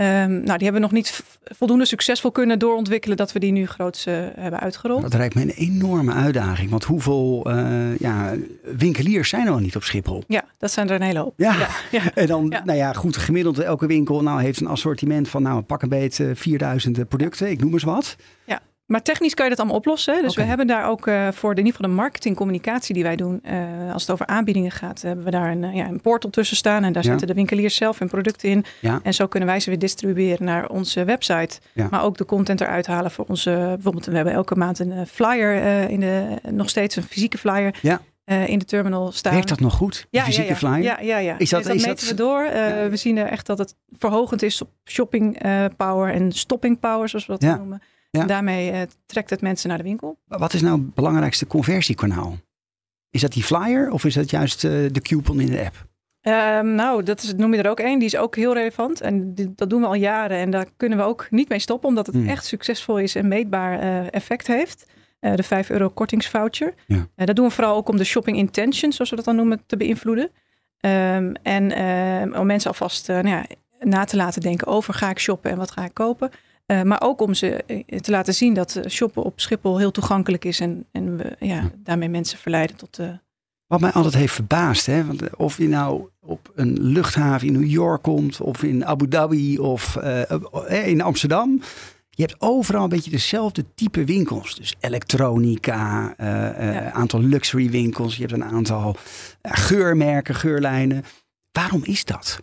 [0.00, 3.66] Ehm, nou, die hebben we nog niet voldoende succesvol kunnen doorontwikkelen dat we die nu
[3.66, 5.02] groots eh, hebben uitgerold.
[5.02, 6.70] Dat lijkt me een enorme uitdaging.
[6.70, 8.34] Want hoeveel eh, ja,
[8.76, 10.24] winkeliers zijn er wel niet op Schiphol?
[10.26, 11.34] Ja, dat zijn er een hele hoop.
[11.36, 11.54] Ja.
[11.58, 12.02] ja, ja.
[12.14, 12.62] En dan, Ja.
[12.64, 16.20] nou ja, goed, gemiddeld elke winkel nou, heeft een assortiment van, nou, pak een beet
[16.20, 18.16] eh, 4000 producten, ik noem eens wat.
[18.90, 20.22] Maar technisch kan je dat allemaal oplossen.
[20.22, 23.16] Dus we hebben daar ook eh, voor de, in ieder geval de marketingcommunicatie die wij
[23.16, 26.30] doen, eh, als het over aanbiedingen gaat, hebben we daar een, eh, ja, een portal
[26.30, 26.84] tussen staan.
[26.84, 27.08] En daar Ja.
[27.08, 28.64] zetten de winkeliers zelf hun producten in.
[28.80, 29.00] Ja.
[29.02, 31.58] En zo kunnen wij ze weer distribueren naar onze website.
[31.90, 35.88] Maar ook de content eruit halen voor onze, bijvoorbeeld we hebben elke maand een flyer
[35.90, 37.74] in de, nog steeds een fysieke flyer
[38.46, 39.32] in de terminal staan.
[39.32, 40.06] Werkt dat nog goed?
[40.10, 40.58] Ja, fysieke ja, ja.
[40.58, 40.82] flyer?
[40.82, 41.38] Ja, ja, ja.
[41.38, 42.44] Is dat- dat is meten dat- we door.
[42.44, 42.88] Ja.
[42.88, 45.38] We zien er echt dat het verhogend is op shopping
[45.76, 47.82] power en stopping power, zoals we dat noemen.
[48.10, 48.24] Ja.
[48.24, 50.18] Daarmee eh, trekt het mensen naar de winkel.
[50.26, 52.36] Wat is nou het belangrijkste conversiekanaal?
[53.10, 55.88] Is dat die flyer of is dat juist eh, de coupon in de app?
[56.20, 57.98] Ehm, nou, dat is, noem je er ook één.
[57.98, 59.00] Die is ook heel relevant.
[59.00, 60.38] En die- dat doen we al jaren.
[60.38, 61.88] En daar kunnen we ook niet mee stoppen.
[61.88, 62.28] Omdat het Hmm.
[62.28, 64.86] echt succesvol is en meetbaar eh, effect heeft.
[65.20, 66.74] De 5 euro kortingsvoucher.
[66.86, 67.06] Ja.
[67.14, 69.76] Dat doen we vooral ook om de shopping intention, zoals we dat dan noemen, te
[69.76, 70.30] beïnvloeden.
[70.80, 73.44] Ehm, en ehm, om mensen alvast nou ja,
[73.80, 76.30] na te laten denken over ga ik shoppen en wat ga ik kopen.
[76.70, 79.90] Eh, maar ook om ze eh, te laten zien dat eh, shoppen op Schiphol heel
[79.90, 80.60] toegankelijk is.
[80.60, 82.98] En, en we ja, daarmee mensen verleiden tot...
[82.98, 83.08] eh,
[83.66, 85.04] Wat mij altijd heeft verbaasd, hè?
[85.06, 89.58] Want of je nou op een luchthaven in New York komt, of in Abu Dhabi
[89.58, 89.96] of
[90.68, 91.60] in Amsterdam.
[92.10, 94.54] Je hebt overal een beetje dezelfde type winkels.
[94.54, 96.90] Dus elektronica, Ja.
[96.92, 98.14] aantal luxury winkels.
[98.16, 98.96] Je hebt een aantal
[99.42, 101.04] geurmerken, geurlijnen.
[101.52, 102.42] Waarom is dat?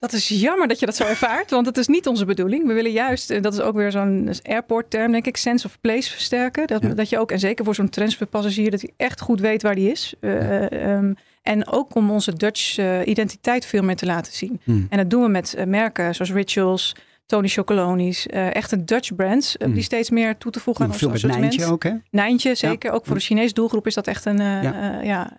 [0.00, 2.66] Dat is jammer dat je dat zo ervaart, want het is niet onze bedoeling.
[2.66, 5.80] We willen juist, en dat is ook weer zo'n airport term, denk ik, sense of
[5.80, 6.66] place versterken.
[6.66, 6.88] Dat, Ja.
[6.88, 9.90] dat je ook, en zeker voor zo'n transferpassagier, dat hij echt goed weet waar die
[9.90, 10.14] is.
[10.20, 14.60] Eh, ehm, en ook om onze Dutch eh, identiteit veel meer te laten zien.
[14.64, 14.86] Hmm.
[14.90, 16.94] En dat doen we met eh, merken zoals Rituals,
[17.26, 19.74] Tony Chocolonies, eh echte Dutch brands, eh, Hmm.
[19.74, 21.40] die steeds meer toe te voegen aan ons assortiment.
[21.40, 21.92] Nijntje ook, hè?
[22.10, 22.90] Nijntje, zeker.
[22.92, 24.64] Ook voor de Chinese doelgroep is dat echt een eh,
[24.98, 25.36] eh, ja,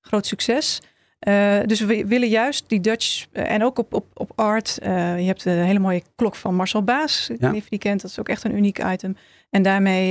[0.00, 0.80] groot succes.
[1.24, 4.78] Eh, dus we willen juist die Dutch eh, en ook op, op, op art.
[4.78, 7.30] eh, je hebt een hele mooie klok van Marcel Baas.
[7.38, 7.54] Ja.
[7.68, 8.02] die kent.
[8.02, 9.16] Dat is ook echt een uniek item.
[9.50, 10.08] En daarmee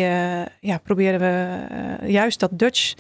[0.60, 2.94] ja, proberen we juist dat Dutch.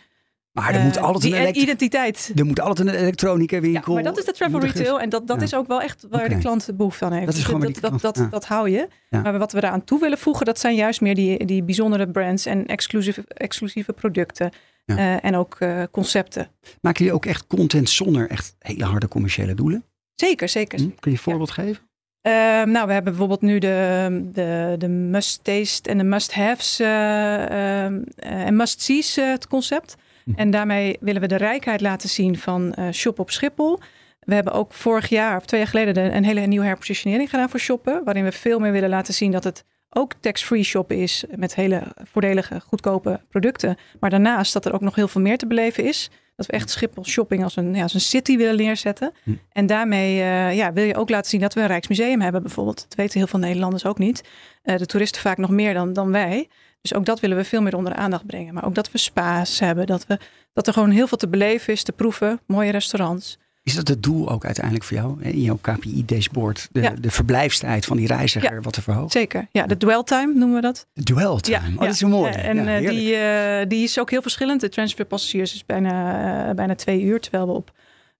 [0.53, 2.31] Maar er eh, moet altijd die een elekt- identiteit.
[2.35, 3.93] er moet altijd een elektronica Ja, winkel.
[3.93, 4.99] maar dat is de travel retail.
[4.99, 5.43] En dat, dat Ja.
[5.43, 7.25] is ook wel echt waar de klant behoefte aan heeft.
[7.25, 8.25] Dat is Dus gewoon dat, dat, dat, ja.
[8.25, 8.87] dat hou je.
[9.09, 9.21] Ja.
[9.21, 12.45] Maar wat we eraan toe willen voegen, dat zijn juist meer die, die bijzondere brands
[12.45, 14.51] en exclusieve, exclusieve producten.
[14.85, 14.97] Ja.
[14.97, 16.47] eh, en ook eh, concepten.
[16.81, 19.83] Maken jullie ook echt content zonder echt hele harde commerciële doelen?
[20.15, 20.79] Zeker, zeker.
[20.79, 20.85] Hm?
[20.85, 21.83] Kun je een voorbeeld geven?
[22.21, 26.79] Ehm, nou, we hebben bijvoorbeeld nu de, de, de must taste en de must haves
[26.79, 27.43] eh,
[27.85, 29.95] ehm, eh, en must sees eh, het concept.
[30.35, 33.79] En daarmee willen we de rijkheid laten zien van eh shop op Schiphol.
[34.19, 37.49] We hebben ook vorig jaar of twee jaar geleden de- een hele nieuwe herpositionering gedaan
[37.49, 38.01] voor shoppen.
[38.03, 41.23] Waarin we veel meer willen laten zien dat het ook tax-free shoppen is.
[41.35, 43.77] Met hele voordelige, goedkope producten.
[43.99, 46.09] Maar daarnaast dat er ook nog heel veel meer te beleven is.
[46.35, 49.11] Dat we echt Schiphol shopping als een, ja, als een city willen neerzetten.
[49.23, 49.31] Hm.
[49.51, 52.81] En daarmee eh, ja, wil je ook laten zien dat we een Rijksmuseum hebben bijvoorbeeld.
[52.81, 54.23] Dat weten heel veel Nederlanders ook niet.
[54.63, 56.47] Eh, de toeristen vaak nog meer dan, dan wij.
[56.83, 58.53] Dus ook dat willen we veel meer onder de aandacht brengen.
[58.53, 60.17] Maar ook dat we spa's hebben, dat, we,
[60.53, 63.37] dat er gewoon heel veel te beleven is, te proeven, mooie restaurants.
[63.63, 65.21] Is dat het doel ook uiteindelijk voor jou?
[65.21, 66.89] In jouw KPI-dashboard, de, Ja.
[66.99, 69.09] de verblijfstijd van die reiziger wat te verhogen?
[69.11, 70.87] Zeker, ja, de dwell time noemen we dat.
[70.93, 71.75] De dwell time.
[71.75, 72.31] oh, dat is een mooi.
[72.31, 74.61] En Ja, eh, die, eh, die is ook heel verschillend.
[74.61, 77.19] De transfer passagiers is bijna, eh, bijna twee uur.
[77.19, 77.71] Terwijl we op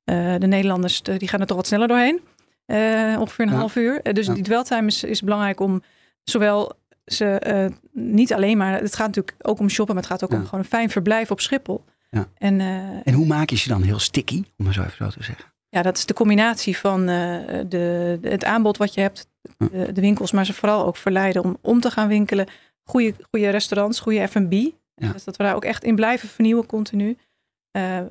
[0.04, 2.20] eh, de Nederlanders, de- die gaan er toch wat sneller doorheen.
[2.66, 3.58] Eh, ongeveer een Ja.
[3.58, 4.02] half uur.
[4.02, 4.34] Eh, dus Ja.
[4.34, 5.84] die dwell time is, is belangrijk om
[6.24, 6.72] zowel
[7.06, 10.32] ze eh, niet alleen maar, het gaat natuurlijk ook om shoppen, maar het gaat ook
[10.32, 10.38] Ja.
[10.38, 11.84] om gewoon een fijn verblijf op Schiphol.
[12.10, 12.28] Ja.
[12.38, 12.68] En, eh,
[13.08, 15.46] En hoe maak je ze dan heel sticky, om maar zo even zo te zeggen?
[15.70, 17.38] ja, dat is de combinatie van eh,
[17.68, 21.58] de, het aanbod wat je hebt, de, de winkels, maar ze vooral ook verleiden om
[21.62, 22.48] om te gaan winkelen.
[22.84, 24.54] Goede, goede restaurants, goede F&B.
[24.96, 25.12] Ja.
[25.12, 27.18] Dus dat we daar ook echt in blijven vernieuwen continu.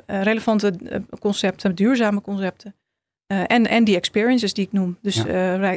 [0.06, 0.72] Relevante
[1.20, 2.74] concepten, duurzame concepten.
[3.26, 4.98] En, en die experiences die ik noem.
[5.02, 5.22] Dus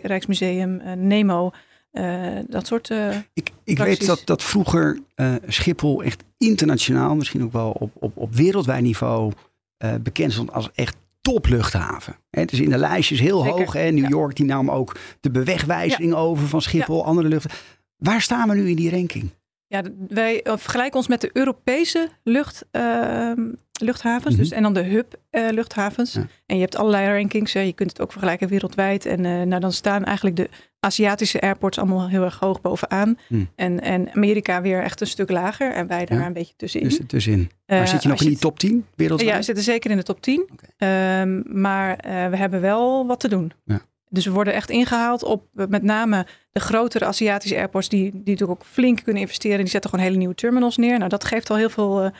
[0.03, 1.51] Rijksmuseum, Nemo,
[1.95, 2.89] eh, dat soort...
[2.89, 7.91] eh, Ik, ik weet dat, dat vroeger eh, Schiphol echt internationaal, misschien ook wel op,
[7.93, 9.31] op, op wereldwijd niveau,
[10.01, 12.15] bekend stond als echt topluchthaven.
[12.29, 13.73] Hè, Het is in de lijstjes heel Zeker, hoog.
[13.73, 13.91] Hè?
[13.91, 14.09] New ja.
[14.09, 17.51] York die nam ook de bewegwijzering over van Schiphol, andere luchten.
[17.97, 19.29] Waar staan we nu in die ranking?
[19.67, 23.41] Ja, wij vergelijken ons met de Europese lucht, ehm,
[23.81, 24.33] luchthavens.
[24.33, 24.43] Mhm.
[24.43, 26.15] dus, en dan de hub luchthavens.
[26.45, 27.53] En je hebt allerlei rankings.
[27.53, 27.59] Hè.
[27.59, 29.05] Je kunt het ook vergelijken wereldwijd.
[29.05, 30.49] En nou, dan staan eigenlijk de
[30.85, 33.17] Aziatische airports allemaal heel erg hoog bovenaan.
[33.27, 33.49] Hmm.
[33.55, 35.71] En, en Amerika weer echt een stuk lager.
[35.71, 36.25] En wij daar Ja.
[36.25, 36.87] een beetje tussenin.
[36.89, 37.51] Dus tussenin.
[37.67, 39.31] Maar Eh, zit je nog in die top 10 wereldwijd?
[39.31, 40.49] Ja, we zitten zeker in de top 10.
[40.51, 40.65] Oké.
[40.77, 43.51] Ehm, maar eh, we hebben wel wat te doen.
[43.65, 43.81] Ja.
[44.09, 48.19] Dus we worden echt ingehaald op eh, met name de grotere Aziatische airports, die, die
[48.33, 49.57] natuurlijk ook flink kunnen investeren.
[49.57, 50.97] Die zetten gewoon hele nieuwe terminals neer.
[50.97, 52.11] Nou, dat geeft al heel veel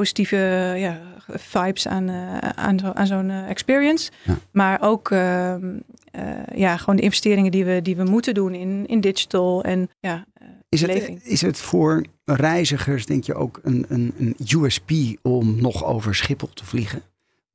[0.00, 0.36] positieve
[0.76, 4.10] ja, vibes aan, eh, aan, zo, aan zo'n eh, experience.
[4.24, 4.38] Ja.
[4.52, 5.78] Maar ook ehm,
[6.10, 6.22] eh,
[6.54, 9.64] ja, gewoon de investeringen die we, die we moeten doen in, in digital.
[9.64, 10.24] En ja,
[10.68, 14.90] Is het, is het voor reizigers, denk je, ook een, een, een USP
[15.22, 17.02] om nog over Schiphol te vliegen?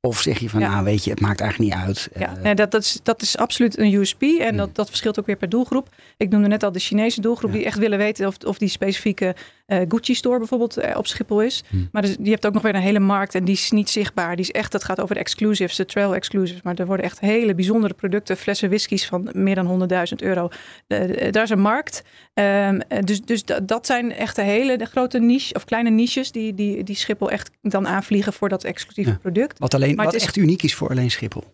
[0.00, 0.70] Of zeg je van, Ja.
[0.70, 2.08] nou weet je, het maakt eigenlijk niet uit.
[2.18, 4.22] Ja, nee, dat, dat, is, dat is absoluut een USP.
[4.22, 4.56] En Hmm.
[4.56, 5.88] dat, dat verschilt ook weer per doelgroep.
[6.16, 7.56] Ik noemde net al de Chinese doelgroep Ja.
[7.56, 9.34] die echt willen weten of, of die specifieke
[9.66, 11.64] eh, Gucci-store bijvoorbeeld eh, op Schiphol is.
[11.68, 11.88] Hmm.
[11.92, 14.36] Maar dus, je hebt ook nog weer een hele markt en die is niet zichtbaar.
[14.36, 16.62] Die is echt, het gaat over de exclusives, de trail exclusives.
[16.62, 20.48] Maar er worden echt hele bijzondere producten, flessen whiskies van meer dan 100.000 euro.
[20.86, 22.02] Eh, daar is een markt.
[22.34, 25.90] Ehm, eh, dus dus dat, dat zijn echt de hele de grote niche of kleine
[25.90, 29.16] niches die, die, die Schiphol echt dan aanvliegen voor dat exclusieve Ja.
[29.16, 29.58] product.
[29.58, 31.44] wat alleen, maar wat is- echt uniek is voor alleen Schiphol.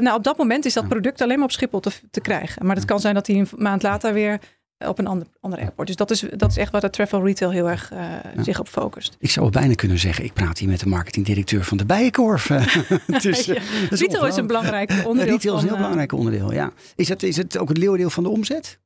[0.00, 2.66] Nou, op dat moment is dat product alleen maar op Schiphol te, te krijgen.
[2.66, 4.40] Maar het kan zijn dat hij een maand later weer
[4.78, 5.86] op een ander, ander airport.
[5.86, 7.98] Dus dat is, dat is echt waar de travel retail heel erg eh,
[8.36, 8.42] Ja.
[8.42, 9.16] zich op focust.
[9.18, 12.50] Ik zou bijna kunnen zeggen, ik praat hier met de marketingdirecteur van de Bijenkorf.
[12.50, 12.58] Is,
[13.46, 13.54] Ja.
[13.54, 15.34] eh, dat Retail is een belangrijk onderdeel.
[15.34, 16.72] Retail is een heel eh, belangrijk onderdeel, ja.
[16.96, 18.78] Is het, is het ook het leeuwendeel van de omzet?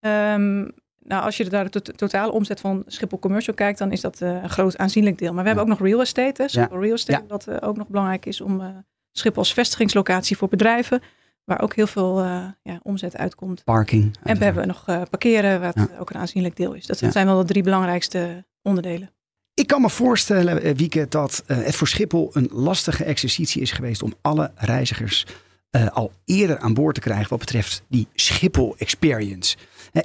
[0.00, 0.58] ehm,
[1.04, 4.20] nou, als je naar de to- totale omzet van Schiphol Commercial kijkt, dan is dat
[4.20, 5.32] eh, een groot aanzienlijk deel.
[5.32, 7.88] Maar we hebben ook nog real estate, hè, Schiphol Real Estate, wat eh, ook nog
[7.88, 8.66] belangrijk is om eh,
[9.12, 11.02] Schiphol als vestigingslocatie voor bedrijven,
[11.48, 13.64] waar ook heel veel eh, ja, omzet uitkomt.
[13.64, 14.16] Parking.
[14.22, 15.88] En we hebben nog eh, parkeren, wat Ja.
[15.98, 16.86] ook een aanzienlijk deel is.
[16.86, 17.10] Dat Ja.
[17.10, 19.10] zijn wel de drie belangrijkste onderdelen.
[19.54, 23.70] Ik kan me voorstellen, eh, Wieke, dat eh, het voor Schiphol een lastige exercitie is
[23.72, 25.26] geweest om alle reizigers
[25.70, 29.56] eh, al eerder aan boord te krijgen wat betreft die Schiphol experience.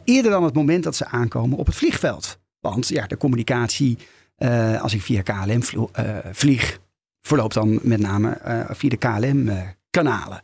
[0.03, 2.37] Eerder dan het moment dat ze aankomen op het vliegveld.
[2.59, 3.97] Want ja, de communicatie,
[4.35, 6.79] eh, als ik via KLM vlo- eh, vlieg,
[7.21, 10.39] verloopt dan met name eh, via de KLM-kanalen.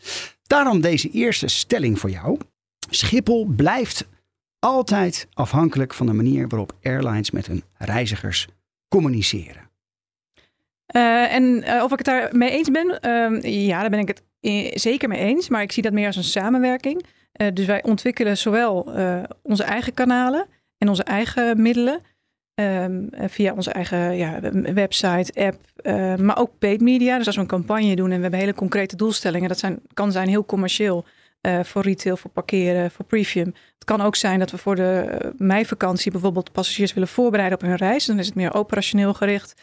[0.49, 2.37] Daarom deze eerste stelling voor jou.
[2.89, 4.07] Schiphol blijft
[4.59, 8.47] altijd afhankelijk van de manier waarop airlines met hun reizigers
[8.87, 9.69] communiceren.
[10.85, 12.99] Eh, en eh, of ik het daar mee eens ben?
[12.99, 14.23] Ehm, ja, daar ben ik het
[14.81, 15.49] zeker mee eens.
[15.49, 17.05] Maar ik zie dat meer als een samenwerking.
[17.31, 18.91] Eh, dus wij ontwikkelen zowel
[19.41, 22.01] onze eigen kanalen en onze eigen middelen.
[22.59, 24.39] Ehm, eh, via onze eigen ja,
[24.73, 27.17] website, app, eh, maar ook paid media.
[27.17, 30.11] Dus als we een campagne doen en we hebben hele concrete doelstellingen, dat zijn, kan
[30.11, 31.05] zijn heel commercieel
[31.41, 33.53] eh, voor retail, voor parkeren, voor premium.
[33.73, 37.75] Het kan ook zijn dat we voor de meivakantie bijvoorbeeld passagiers willen voorbereiden op hun
[37.75, 38.05] reis.
[38.05, 39.61] Dan is het meer operationeel gericht.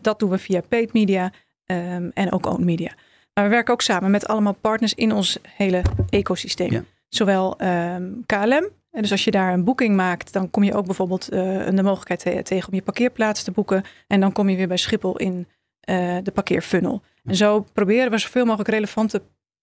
[0.00, 1.32] Dat doen we via paid media
[1.66, 2.92] ehm, en ook owned media.
[3.34, 6.72] Maar we werken ook samen met allemaal partners in ons hele ecosysteem.
[6.72, 6.82] Ja.
[7.08, 8.77] Zowel ehm, KLM.
[8.90, 11.38] En dus als je daar een boeking maakt, dan kom je ook bijvoorbeeld eh,
[11.70, 13.82] de mogelijkheid te- tegen om je parkeerplaats te boeken.
[14.06, 15.46] En dan kom je weer bij Schiphol in
[15.80, 17.02] eh, de parkeerfunnel.
[17.24, 19.22] En zo proberen we zoveel mogelijk relevante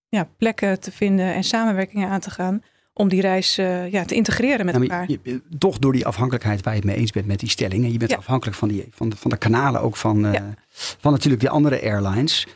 [0.09, 2.61] ja, plekken te vinden en samenwerkingen aan te gaan.
[2.93, 5.09] Om die reis eh, ja, te integreren met maar elkaar.
[5.09, 7.83] je- je- toch door die afhankelijkheid waar je het mee eens bent met die stelling.
[7.85, 8.17] En je bent Ja.
[8.17, 10.53] afhankelijk van, die, van, de, van de kanalen ook van, Ja.
[10.69, 12.47] van natuurlijk die andere airlines.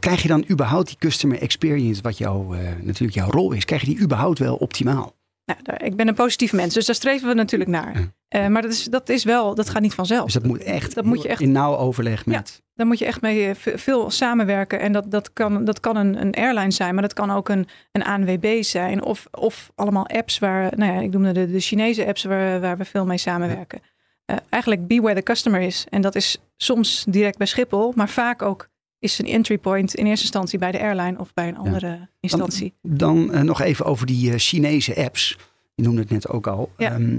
[0.00, 3.80] Krijg je dan überhaupt die customer experience, wat jouw, eh, natuurlijk jouw rol is, krijg
[3.80, 5.14] je die überhaupt wel optimaal?
[5.46, 8.00] Nou, daar- ik ben een positief mens, dus daar streven we natuurlijk naar.
[8.00, 8.06] Ja.
[8.28, 10.24] Eh, maar dat is, dat is wel, dat gaat niet vanzelf.
[10.24, 12.62] Dus dat moet echt, Dat moet je echt- in nauw overleg met...
[12.74, 14.80] Daar moet je echt mee eh, ve- veel samenwerken.
[14.80, 17.68] En dat, dat kan, dat kan een, een airline zijn, maar dat kan ook een,
[17.92, 19.02] een ANWB zijn.
[19.04, 22.76] Of, of allemaal apps waar, nou ja, ik noemde de, de Chinese apps waar, waar
[22.76, 23.80] we veel mee samenwerken.
[24.24, 25.86] Eh, eigenlijk be where the customer is.
[25.90, 28.68] En dat is soms direct bij Schiphol, maar vaak ook
[29.04, 32.72] is een entry point in eerste instantie bij de airline of bij een andere instantie.
[32.82, 35.38] Dan eh, nog even over die eh, Chinese apps.
[35.74, 36.70] Je noemde het net ook al.
[36.78, 36.90] Ja.
[36.90, 37.18] Ehm,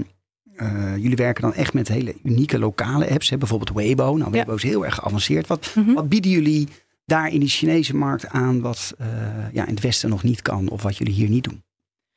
[0.56, 3.30] eh, jullie werken dan echt met hele unieke lokale apps.
[3.30, 3.38] Hè?
[3.38, 4.16] Bijvoorbeeld Weibo.
[4.16, 5.46] Nou, Weibo is heel erg geavanceerd.
[5.46, 5.92] Wat, Mhm.
[5.92, 6.68] wat bieden jullie
[7.04, 8.94] daar in die Chinese markt aan wat
[9.52, 10.68] ja, in het Westen nog niet kan?
[10.68, 11.62] Of wat jullie hier niet doen?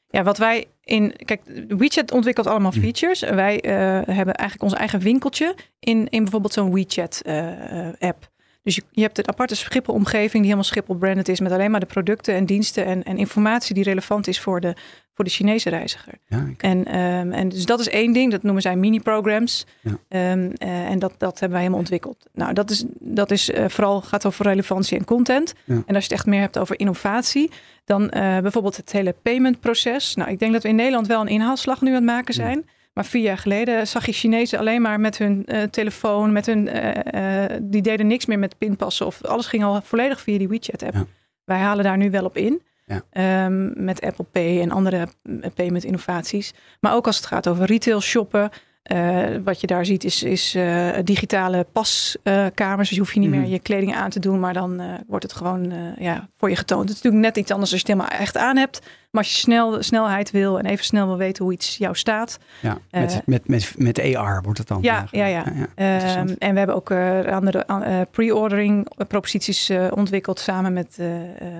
[0.08, 1.13] Ja, wat wij in.
[1.25, 2.79] Kijk, WeChat ontwikkelt allemaal Hm.
[2.79, 3.21] features.
[3.21, 3.60] En wij
[4.05, 8.29] hebben eigenlijk ons eigen winkeltje in, in bijvoorbeeld zo'n WeChat-app.
[8.69, 11.39] Dus je, je hebt een aparte Schiphol-omgeving die helemaal Schiphol-branded is.
[11.39, 14.75] Met alleen maar de producten en diensten en, en informatie die relevant is voor de,
[15.13, 16.13] voor de Chinese reiziger.
[16.27, 19.65] Ja, En, ehm, en dus dat is één ding, dat noemen zij mini-programs.
[19.82, 19.97] Ja.
[20.08, 22.25] Ehm, eh, en dat, dat hebben wij helemaal ontwikkeld.
[22.34, 25.53] Nou, dat is, dat is eh, vooral gaat over relevantie en content.
[25.63, 25.73] Ja.
[25.86, 27.51] En als je het echt meer hebt over innovatie,
[27.86, 30.15] dan eh, bijvoorbeeld het hele payment-proces.
[30.15, 32.65] Nou, ik denk dat we in Nederland wel een inhaalslag nu aan het maken zijn.
[32.93, 36.67] Maar vier jaar geleden zag je Chinezen alleen maar met hun eh, telefoon, met hun,
[36.67, 40.47] eh, eh, die deden niks meer met pinpassen of alles ging al volledig via die
[40.47, 40.93] WeChat-app.
[40.93, 41.06] Ja.
[41.43, 42.62] Wij halen daar nu wel op in.
[42.86, 43.02] Ja.
[43.10, 46.54] Ehm, met Apple Pay en andere mm, payment innovaties.
[46.80, 48.49] Maar ook als het gaat over retail shoppen.
[48.89, 52.88] Eh, wat je daar ziet is, is eh, digitale paskamers.
[52.88, 53.39] dus je hoeft je niet Mhm.
[53.39, 54.39] meer je kleding aan te doen.
[54.39, 56.82] Maar dan eh, wordt het gewoon ja, voor je getoond.
[56.89, 58.80] Het is natuurlijk net iets anders als je het helemaal echt aan hebt.
[59.12, 62.38] Maar als je snel, snelheid wil en even snel wil weten hoe iets jou staat.
[62.62, 62.78] ja.
[62.91, 64.82] Met, met, met, met AR wordt het dan.
[64.82, 65.43] Ja, ja, ja.
[65.75, 66.91] en we hebben ook
[67.32, 67.65] andere
[68.12, 70.97] pre-ordering proposities ontwikkeld samen met,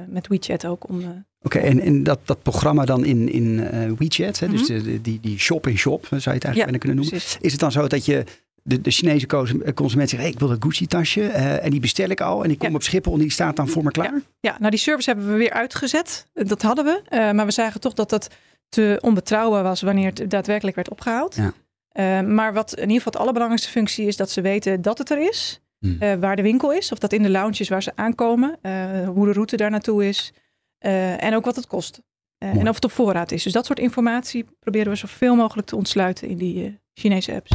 [0.08, 0.90] met WeChat ook.
[0.90, 4.70] Om, eh, Oké, en, en dat, dat programma dan in, in eh, WeChat, hè, dus
[4.70, 4.84] Mhm.
[4.84, 7.14] de- die, die shop-in-shop, zou je het eigenlijk Ja, bijna kunnen noemen.
[7.20, 7.38] precies.
[7.42, 8.24] Is het dan zo dat je
[8.64, 12.10] de, de Chinese koos- consument zegt, hey, ik wil dat Gucci-tasje eh, en die bestel
[12.10, 12.76] ik al en die komt Ja.
[12.78, 14.22] op Schiphol en die staat dan voor me klaar?
[14.40, 16.26] Ja, nou die service hebben we weer uitgezet.
[16.34, 17.02] Dat hadden we.
[17.10, 18.28] Eh, maar we zagen toch dat dat
[18.70, 21.36] te onbetrouwbaar was wanneer het daadwerkelijk werd opgehaald.
[21.36, 21.54] Ja.
[21.90, 25.10] Eh, maar wat in ieder geval de allerbelangrijkste functie is dat ze weten dat het
[25.10, 25.62] er is.
[25.80, 25.96] Hmm.
[26.00, 26.92] eh, waar de winkel is.
[26.92, 28.58] Of dat in de lounge is waar ze aankomen.
[28.62, 28.74] eh,
[29.08, 30.34] hoe de route daar naartoe is.
[30.80, 32.02] Eh, en ook wat het kost.
[32.38, 33.44] Eh, en of het op voorraad is.
[33.44, 37.52] Dus dat soort informatie proberen we zoveel mogelijk te ontsluiten in die eh, Chinese apps.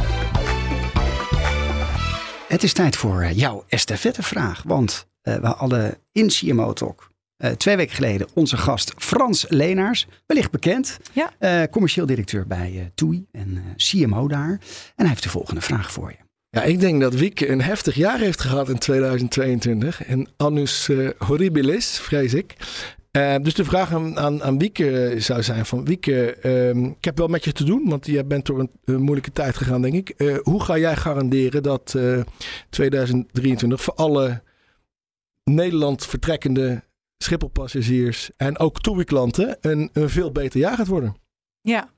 [2.47, 7.75] Het is tijd voor jouw estafettevraag, want eh, we hadden in CMO Talk eh, twee
[7.75, 11.31] weken geleden onze gast Frans Leenaars, wellicht bekend, Ja.
[11.39, 14.49] eh, commercieel directeur bij eh TUI en eh, CMO daar.
[14.49, 14.59] En
[14.95, 16.17] hij heeft de volgende vraag voor je.
[16.49, 20.03] Ja, ik denk dat Wieke een heftig jaar heeft gehad in 2022.
[20.05, 22.55] En annus eh, horribilis, vrees ik.
[23.15, 25.85] Eh, dus de vraag aan, aan, Wieke zou zijn van...
[25.85, 29.31] Wieke, ehm, ik heb wel met je te doen, want je bent door een, moeilijke
[29.31, 30.09] tijd gegaan, denk ik.
[30.09, 32.19] Eh, hoe ga jij garanderen dat eh,
[32.69, 34.41] 2023 voor alle
[35.43, 36.83] Nederland vertrekkende
[37.17, 38.29] Schipholpassagiers...
[38.37, 41.15] en ook TUI-klanten een, een veel beter jaar gaat worden?
[41.61, 41.89] Ja,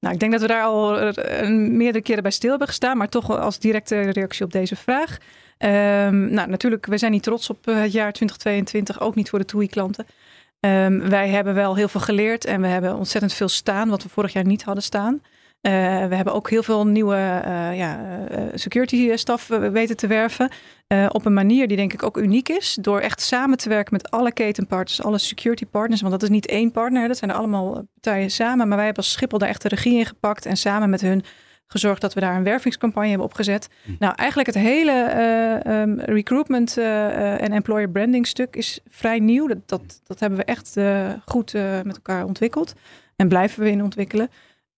[0.00, 3.08] nou, ik denk dat we daar al eh, meerdere keren bij stil hebben gestaan, maar
[3.08, 5.18] toch als directe reactie op deze vraag.
[5.58, 9.38] Ehm, nou, natuurlijk, we zijn niet trots op eh, het jaar 2022, ook niet voor
[9.38, 10.06] de TUI-klanten.
[10.60, 14.08] Ehm, wij hebben wel heel veel geleerd en we hebben ontzettend veel staan, wat we
[14.08, 15.20] vorig jaar niet hadden staan.
[15.60, 15.72] Eh,
[16.06, 20.50] we hebben ook heel veel nieuwe eh, ja, eh, security staff eh, weten te werven.
[21.08, 22.78] op een manier die denk ik ook uniek is.
[22.80, 26.00] Door echt samen te werken met alle ketenpartners, alle security partners.
[26.00, 28.68] Want dat is niet één partner, dat zijn allemaal partijen samen.
[28.68, 30.46] Maar wij hebben als Schiphol daar echt de regie in gepakt.
[30.46, 31.24] En samen met hun
[31.70, 33.68] gezorgd dat we daar een wervingscampagne hebben opgezet.
[33.98, 39.18] Nou, eigenlijk het hele eh, ehm, recruitment eh, eh, en employer branding stuk is vrij
[39.18, 39.46] nieuw.
[39.46, 40.76] Dat, dat, dat hebben we echt
[41.24, 41.52] goed
[41.84, 42.74] met elkaar ontwikkeld.
[43.16, 44.30] En blijven we in ontwikkelen.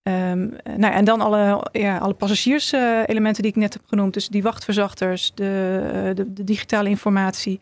[0.03, 4.13] Ehm, eh, nou, ja, en dan alle, ja, alle passagierselementen die ik net heb genoemd.
[4.13, 7.59] Dus die wachtverzachters, de, de, de digitale informatie.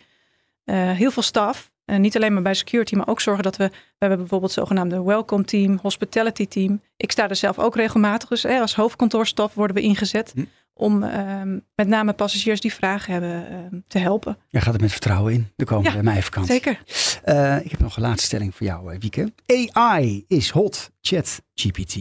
[0.72, 1.71] heel veel staf.
[1.86, 3.68] En niet alleen maar bij security, maar ook zorgen dat we...
[3.68, 6.82] We hebben bijvoorbeeld het zogenaamde welcome team, hospitality team.
[6.98, 8.30] Ik sta er zelf ook regelmatig.
[8.30, 10.32] Dus eh, als hoofdkantoorstaf worden we ingezet...
[10.36, 10.44] Hm.
[10.74, 14.38] om ehm, met name passagiers die vragen hebben ehm, te helpen.
[14.48, 16.54] Jij gaat er met vertrouwen in de komende Ja, meivakantie.
[16.54, 16.82] Zeker.
[17.24, 19.34] Eh, ik heb nog een laatste stelling voor jou, eh, Wieke.
[19.72, 20.92] AI is hot.
[21.02, 21.98] Chat GPT.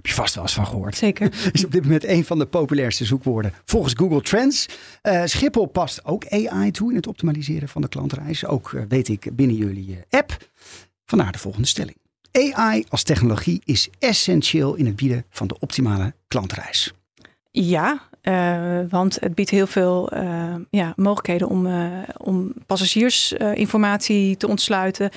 [0.00, 0.96] Heb je vast wel eens van gehoord.
[0.96, 1.32] Zeker.
[1.52, 4.68] Is op dit moment een van de populairste zoekwoorden volgens Google Trends.
[5.02, 8.46] Eh, Schiphol past ook AI toe in het optimaliseren van de klantreis.
[8.46, 10.36] Ook eh, weet ik binnen jullie eh, app.
[11.04, 11.96] Vandaar de volgende stelling.
[12.32, 16.92] AI als technologie is essentieel in het bieden van de optimale klantreis.
[17.50, 18.08] Ja,
[18.88, 20.10] want het biedt heel veel
[20.70, 21.68] ja, mogelijkheden om,
[22.16, 25.10] om passagiersinformatie te ontsluiten.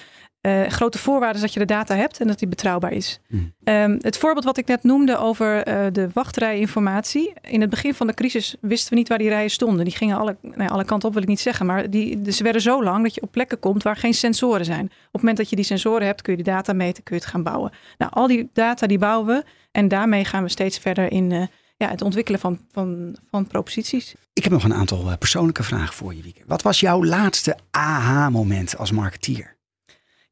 [0.43, 3.19] Eh, grote voorwaarde is dat je de data hebt en dat die betrouwbaar is.
[3.27, 3.53] Hmm.
[3.63, 7.33] Ehm, het voorbeeld wat ik net noemde over uh, de wachtrijinformatie.
[7.41, 9.85] In het begin van de crisis wisten we niet waar die rijen stonden.
[9.85, 11.65] Die gingen alle, nou, alle kanten op, wil ik niet zeggen.
[11.65, 14.65] Maar die, dus ze werden zo lang dat je op plekken komt waar geen sensoren
[14.65, 14.85] zijn.
[14.85, 17.21] Op het moment dat je die sensoren hebt, kun je de data meten, kun je
[17.21, 17.71] het gaan bouwen.
[17.97, 19.43] Nou, al die data die bouwen we.
[19.71, 21.43] En daarmee gaan we steeds verder in uh,
[21.77, 24.15] ja, het ontwikkelen van, van, van proposities.
[24.33, 26.41] Ik heb nog een aantal persoonlijke vragen voor je, Wieke.
[26.45, 29.55] Wat was jouw laatste aha-moment als marketeer?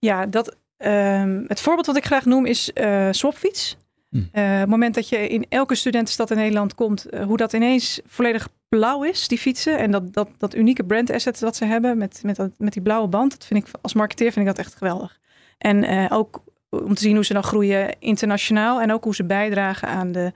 [0.02, 3.78] Ja, dat, um, het voorbeeld wat ik graag noem is uh, Swapfiets.
[4.10, 4.30] Hmm.
[4.34, 8.02] Uh, het moment dat je in elke studentenstad in Nederland komt, uh, hoe dat ineens
[8.06, 9.78] volledig blauw is, die fietsen.
[9.78, 12.82] En dat, dat, dat unieke brand asset dat ze hebben met, met, dat, met die
[12.82, 13.32] blauwe band.
[13.32, 15.20] Dat vind ik als marketeer vind ik dat echt geweldig.
[15.58, 18.82] En ook om te zien hoe ze dan groeien internationaal.
[18.82, 20.34] En ook hoe ze bijdragen aan de,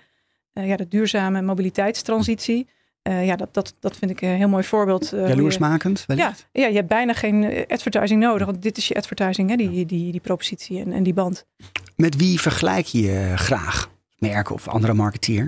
[0.51, 2.67] ja, de duurzame mobiliteitstransitie.
[3.07, 5.13] Uh, ja, dat, dat, dat vind ik een heel mooi voorbeeld.
[5.13, 8.45] Uh, Jaloersmakend, ja, ja, je hebt bijna geen advertising nodig.
[8.45, 11.45] Want dit is je advertising, hè, die, die, die, die propositie en, en die band.
[11.95, 13.89] Met wie vergelijk je graag?
[14.17, 15.43] Merken of andere marketeer?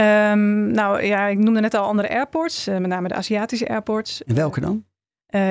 [0.00, 2.68] Um, nou ja, ik noemde net al andere airports.
[2.68, 4.24] Uh, met name de Aziatische airports.
[4.24, 4.84] En welke dan?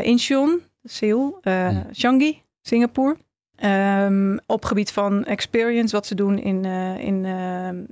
[0.01, 1.37] Incheon, Seoul.
[1.41, 1.85] Hmm.
[1.91, 3.17] Changi, Singapore.
[3.63, 6.65] Um, op gebied van experience, wat ze doen in,
[6.99, 7.25] in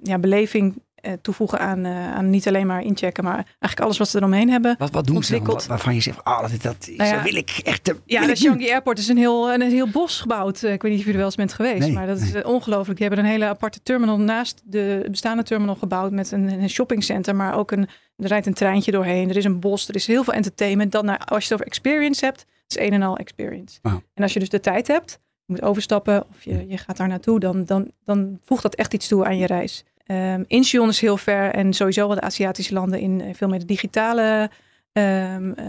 [0.03, 0.81] ja, beleving
[1.21, 4.75] toevoegen aan, uh, aan niet alleen maar inchecken, maar eigenlijk alles wat ze eromheen hebben.
[4.77, 5.61] Wat, wat doen ze dan?
[5.67, 7.83] Waarvan je zegt, oh, dat, dat nou ja, wil ik echt.
[7.83, 10.63] Te, ja, de Changi Airport is een heel, een heel bos gebouwd.
[10.63, 12.33] Ik weet niet of jullie er wel eens bent geweest, nee, maar dat nee.
[12.33, 12.99] is ongelooflijk.
[12.99, 17.35] Die hebben een hele aparte terminal naast de bestaande terminal gebouwd met een, een shoppingcenter,
[17.35, 17.87] maar ook een,
[18.17, 19.29] er rijdt een treintje doorheen.
[19.29, 20.91] Er is een bos, er is heel veel entertainment.
[20.91, 23.79] Dan, als je het over experience hebt, is een en al experience.
[23.81, 23.99] Wow.
[24.13, 27.07] En als je dus de tijd hebt, je moet overstappen of je, je gaat daar
[27.07, 29.83] naartoe, dan, dan, dan voegt dat echt iets toe aan je reis.
[30.11, 33.65] Um, Incheon is heel ver en sowieso wel de Aziatische landen in veel meer de
[33.65, 34.49] digitale
[34.93, 35.65] um, uh,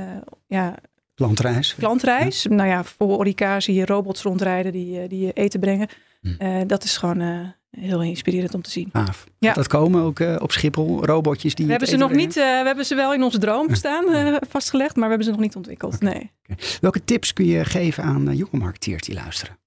[0.47, 0.75] ja,
[1.15, 1.75] klantreis.
[1.75, 2.43] klantreis.
[2.43, 2.51] Ja.
[2.55, 5.89] Nou ja, voor Orica zie je robots rondrijden die, die je eten brengen.
[6.21, 6.29] Hm.
[6.39, 8.91] Uh, dat is gewoon uh, heel inspirerend om te zien.
[9.39, 9.53] Ja.
[9.53, 11.65] Dat komen ook op Schiphol, robotjes die.
[11.65, 14.05] We hebben ze nog niet, we hebben ze wel in onze droom staan
[14.49, 15.95] vastgelegd, maar we hebben ze nog niet ontwikkeld.
[15.95, 16.13] Okay.
[16.13, 16.31] Nee.
[16.43, 16.65] Okay.
[16.81, 19.61] Welke tips kun je geven aan jonge marketeers die luisteren?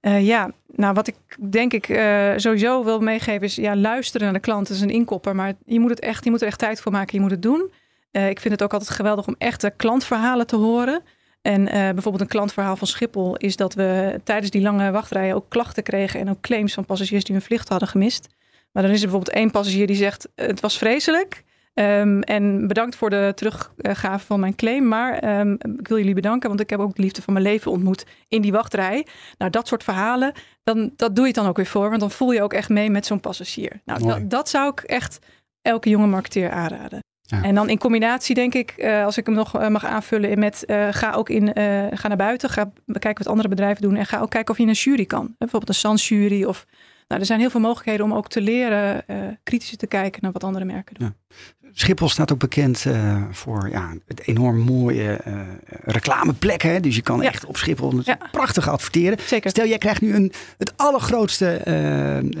[0.00, 1.14] Uh, ja, nou wat ik
[1.50, 4.70] denk ik uh, sowieso wil meegeven is ja, luisteren naar de klant.
[4.70, 7.14] Is een inkopper, maar je moet, het echt, je moet er echt tijd voor maken.
[7.16, 7.72] Je moet het doen.
[8.12, 11.02] Uh, ik vind het ook altijd geweldig om echte klantverhalen te horen.
[11.42, 15.82] En bijvoorbeeld een klantverhaal van Schiphol is dat we tijdens die lange wachtrijen ook klachten
[15.82, 18.28] kregen en ook claims van passagiers die hun vlucht hadden gemist.
[18.72, 21.44] Maar dan is er bijvoorbeeld één passagier die zegt: Het was vreselijk.
[21.74, 24.88] Um, en bedankt voor de teruggave van mijn claim.
[24.88, 27.70] Maar um, ik wil jullie bedanken, want ik heb ook de liefde van mijn leven
[27.70, 29.06] ontmoet in die wachtrij.
[29.38, 31.88] Nou, dat soort verhalen, dan, dat doe je dan ook weer voor.
[31.88, 33.80] Want dan voel je ook echt mee met zo'n passagier.
[33.84, 35.18] Nou, dat, dat zou ik echt
[35.62, 36.98] elke jonge marketeer aanraden.
[37.20, 37.42] Ja.
[37.42, 40.64] En dan in combinatie denk ik, uh, als ik hem nog uh, mag aanvullen met
[40.66, 41.48] uh, ga ook in,
[41.96, 44.62] ga naar buiten, ga bekijken wat andere bedrijven doen en ga ook kijken of je
[44.62, 45.34] in een jury kan.
[45.38, 46.66] Bijvoorbeeld een SANS jury of
[47.10, 50.32] nou, er zijn heel veel mogelijkheden om ook te leren uh, kritisch te kijken naar
[50.32, 51.14] wat andere merken doen.
[51.28, 51.36] Ja.
[51.72, 55.40] Schiphol staat ook bekend uh, voor ja, het enorm mooie uh,
[55.84, 56.62] reclameplek.
[56.62, 56.80] Hè?
[56.80, 57.28] Dus je kan ja.
[57.28, 58.18] echt op Schiphol ja.
[58.30, 59.18] prachtig adverteren.
[59.26, 59.50] Zeker.
[59.50, 61.60] Stel, jij krijgt nu een, het allergrootste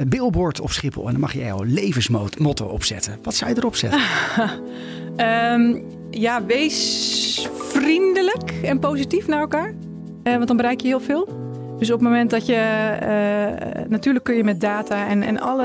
[0.06, 1.06] billboard op Schiphol.
[1.06, 3.18] En dan mag je jouw levensmotto opzetten.
[3.22, 4.00] Wat zou je erop zetten?
[5.16, 5.84] um,
[6.24, 9.74] ja, wees vriendelijk en positief naar elkaar.
[10.22, 11.49] want dan bereik je heel veel.
[11.80, 12.52] Dus op het moment dat je,
[13.02, 15.64] uh, natuurlijk kun je met data en, en alle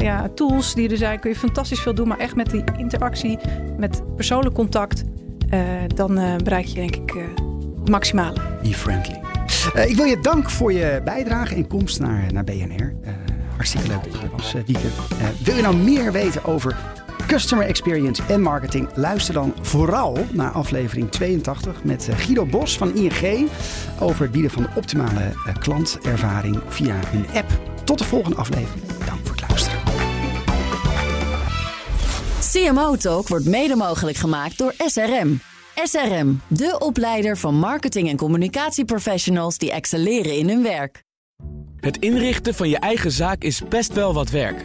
[0.00, 2.08] ja, tools die er zijn, kun je fantastisch veel doen.
[2.08, 3.38] Maar echt met die interactie,
[3.76, 5.04] met persoonlijk contact,
[5.54, 5.60] uh,
[5.94, 7.12] dan uh, bereik je denk ik
[7.78, 8.40] het maximale.
[8.62, 9.20] Be friendly.
[9.86, 12.94] ik wil je danken voor je bijdrage en komst naar, naar BNR.
[13.56, 14.88] hartstikke leuk dat je er was, Wieke.
[15.44, 16.76] wil je nou meer weten over
[17.28, 18.88] Customer Experience en Marketing.
[18.94, 23.48] Luister dan vooral naar aflevering 82 met Guido Bos van ING
[24.00, 27.60] over het bieden van de optimale klantervaring via hun app.
[27.84, 28.82] Tot de volgende aflevering.
[29.06, 29.80] Dank voor het luisteren.
[32.52, 35.40] CMO Talk wordt mede mogelijk gemaakt door SRM.
[35.84, 41.02] SRM, de opleider van marketing- en communicatieprofessionals die excelleren in hun werk.
[41.80, 44.64] Het inrichten van je eigen zaak is best wel wat werk.